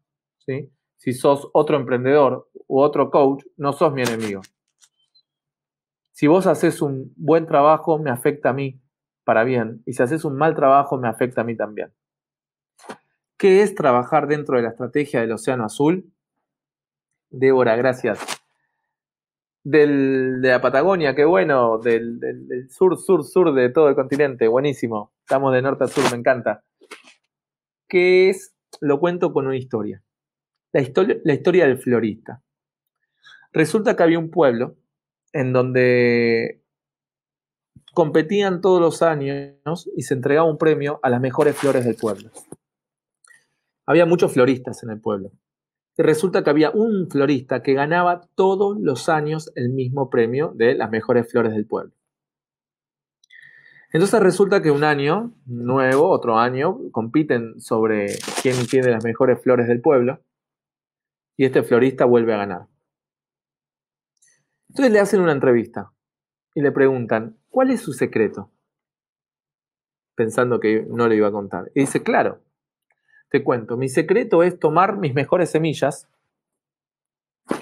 [0.99, 4.43] si sos otro emprendedor u otro coach, no sos mi enemigo.
[6.11, 8.83] Si vos haces un buen trabajo, me afecta a mí
[9.25, 9.83] para bien.
[9.87, 11.91] Y si haces un mal trabajo, me afecta a mí también.
[13.41, 16.13] ¿Qué es trabajar dentro de la estrategia del Océano Azul?
[17.31, 18.41] Débora, gracias
[19.63, 25.13] del, de la Patagonia, qué bueno, del, sur, sur, sur de todo el continente, buenísimo.
[25.21, 26.65] Estamos de norte a sur, me encanta.
[27.89, 28.55] ¿Qué es?
[28.81, 30.03] Lo cuento con una historia.
[30.73, 31.17] La, historia.
[31.25, 32.43] la historia del florista.
[33.53, 34.77] Resulta que había un pueblo
[35.33, 36.63] en donde
[37.93, 42.31] competían todos los años y se entregaba un premio a las mejores flores del pueblo.
[43.91, 45.33] Había muchos floristas en el pueblo
[46.03, 50.91] resulta que había un florista que ganaba todos los años el mismo premio de las
[50.91, 51.93] mejores flores del pueblo.
[53.93, 58.07] Entonces resulta que un año nuevo, otro año, compiten sobre
[58.41, 60.21] quién tiene las mejores flores del pueblo
[61.37, 62.67] y este florista vuelve a ganar.
[64.69, 65.93] Entonces le hacen una entrevista
[66.55, 68.53] y le preguntan, ¿cuál es su secreto?
[70.15, 71.73] Pensando que no le iba a contar.
[71.75, 72.43] Y dice, claro,
[73.31, 76.09] te cuento, mi secreto es tomar mis mejores semillas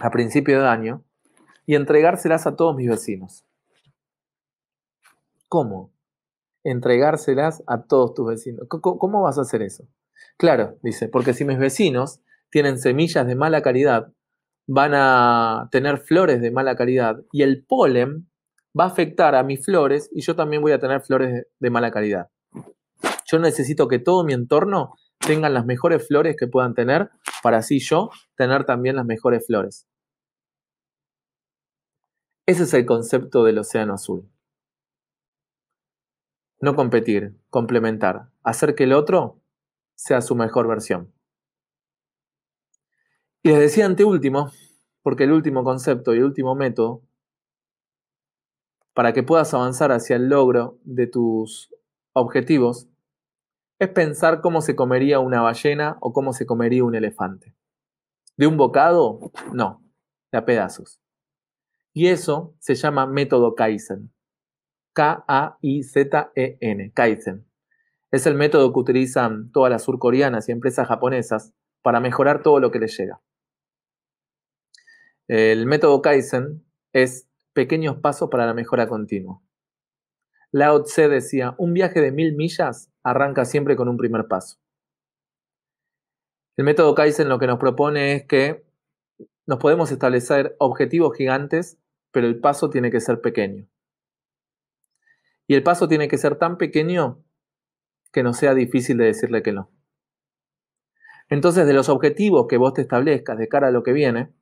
[0.01, 1.05] a principio de año
[1.67, 3.45] y entregárselas a todos mis vecinos.
[5.49, 5.93] ¿Cómo?
[6.65, 8.67] Entregárselas a todos tus vecinos.
[8.69, 9.87] ¿Cómo vas a hacer eso?
[10.37, 14.13] Claro, dice, porque si mis vecinos tienen semillas de mala calidad,
[14.67, 18.31] van a tener flores de mala calidad y el polen
[18.79, 21.91] va a afectar a mis flores y yo también voy a tener flores de mala
[21.91, 22.31] calidad.
[23.31, 27.11] Yo necesito que todo mi entorno tengan las mejores flores que puedan tener,
[27.43, 29.87] para así yo tener también las mejores flores.
[32.47, 34.27] Ese es el concepto del océano azul.
[36.61, 39.41] No competir, complementar, hacer que el otro
[39.95, 41.13] sea su mejor versión.
[43.43, 44.51] Y les decía anteúltimo,
[45.03, 47.03] porque el último concepto y el último método,
[48.95, 51.73] para que puedas avanzar hacia el logro de tus
[52.15, 52.89] objetivos,
[53.79, 57.55] es pensar cómo se comería una ballena o cómo se comería un elefante.
[58.37, 59.33] ¿De un bocado?
[59.53, 59.83] No,
[60.33, 61.01] de pedazos.
[61.93, 64.13] Y eso se llama método Kaizen.
[64.93, 67.47] K-A-I-Z-E-N, Kaizen.
[68.11, 72.71] Es el método que utilizan todas las surcoreanas y empresas japonesas para mejorar todo lo
[72.71, 73.21] que les llega.
[75.29, 79.41] El método Kaizen es pequeños pasos para la mejora continua.
[80.51, 84.59] Lao Tse decía, un viaje de mil millas arranca siempre con un primer paso.
[86.57, 88.67] El método Kaizen lo que nos propone es que
[89.47, 91.79] nos podemos establecer objetivos gigantes,
[92.11, 93.69] pero el paso tiene que ser pequeño.
[95.47, 97.25] Y el paso tiene que ser tan pequeño
[98.13, 99.71] que no sea difícil de decirle que no.
[101.31, 104.33] Entonces, de los objetivos que vos te establezcas de cara a lo que viene,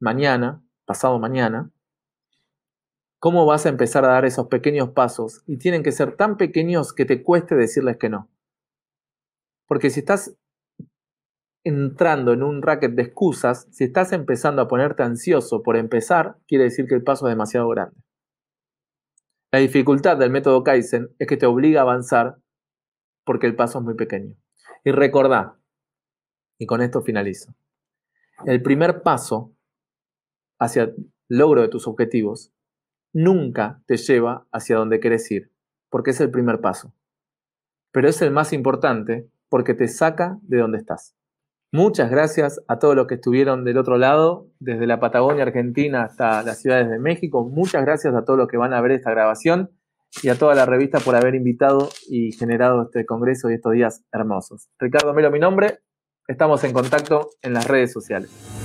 [0.00, 1.70] mañana, pasado mañana,
[3.26, 5.42] ¿Cómo vas a empezar a dar esos pequeños pasos?
[5.48, 8.30] Y tienen que ser tan pequeños que te cueste decirles que no.
[9.66, 10.36] Porque si estás
[11.64, 16.62] entrando en un racket de excusas, si estás empezando a ponerte ansioso por empezar, quiere
[16.62, 18.00] decir que el paso es demasiado grande.
[19.50, 22.36] La dificultad del método Kaizen es que te obliga a avanzar
[23.24, 24.36] porque el paso es muy pequeño.
[24.84, 25.58] Y recordá,
[26.60, 27.56] y con esto finalizo,
[28.44, 29.52] el primer paso
[30.60, 32.52] hacia el logro de tus objetivos
[33.16, 35.50] nunca te lleva hacia donde quieres ir,
[35.88, 36.92] porque es el primer paso.
[37.90, 41.16] Pero es el más importante porque te saca de donde estás.
[41.72, 46.42] Muchas gracias a todos los que estuvieron del otro lado, desde la Patagonia Argentina hasta
[46.42, 47.48] las ciudades de México.
[47.48, 49.70] Muchas gracias a todos los que van a ver esta grabación
[50.22, 54.04] y a toda la revista por haber invitado y generado este congreso y estos días
[54.12, 54.68] hermosos.
[54.78, 55.78] Ricardo Melo, mi nombre.
[56.28, 58.55] Estamos en contacto en las redes sociales.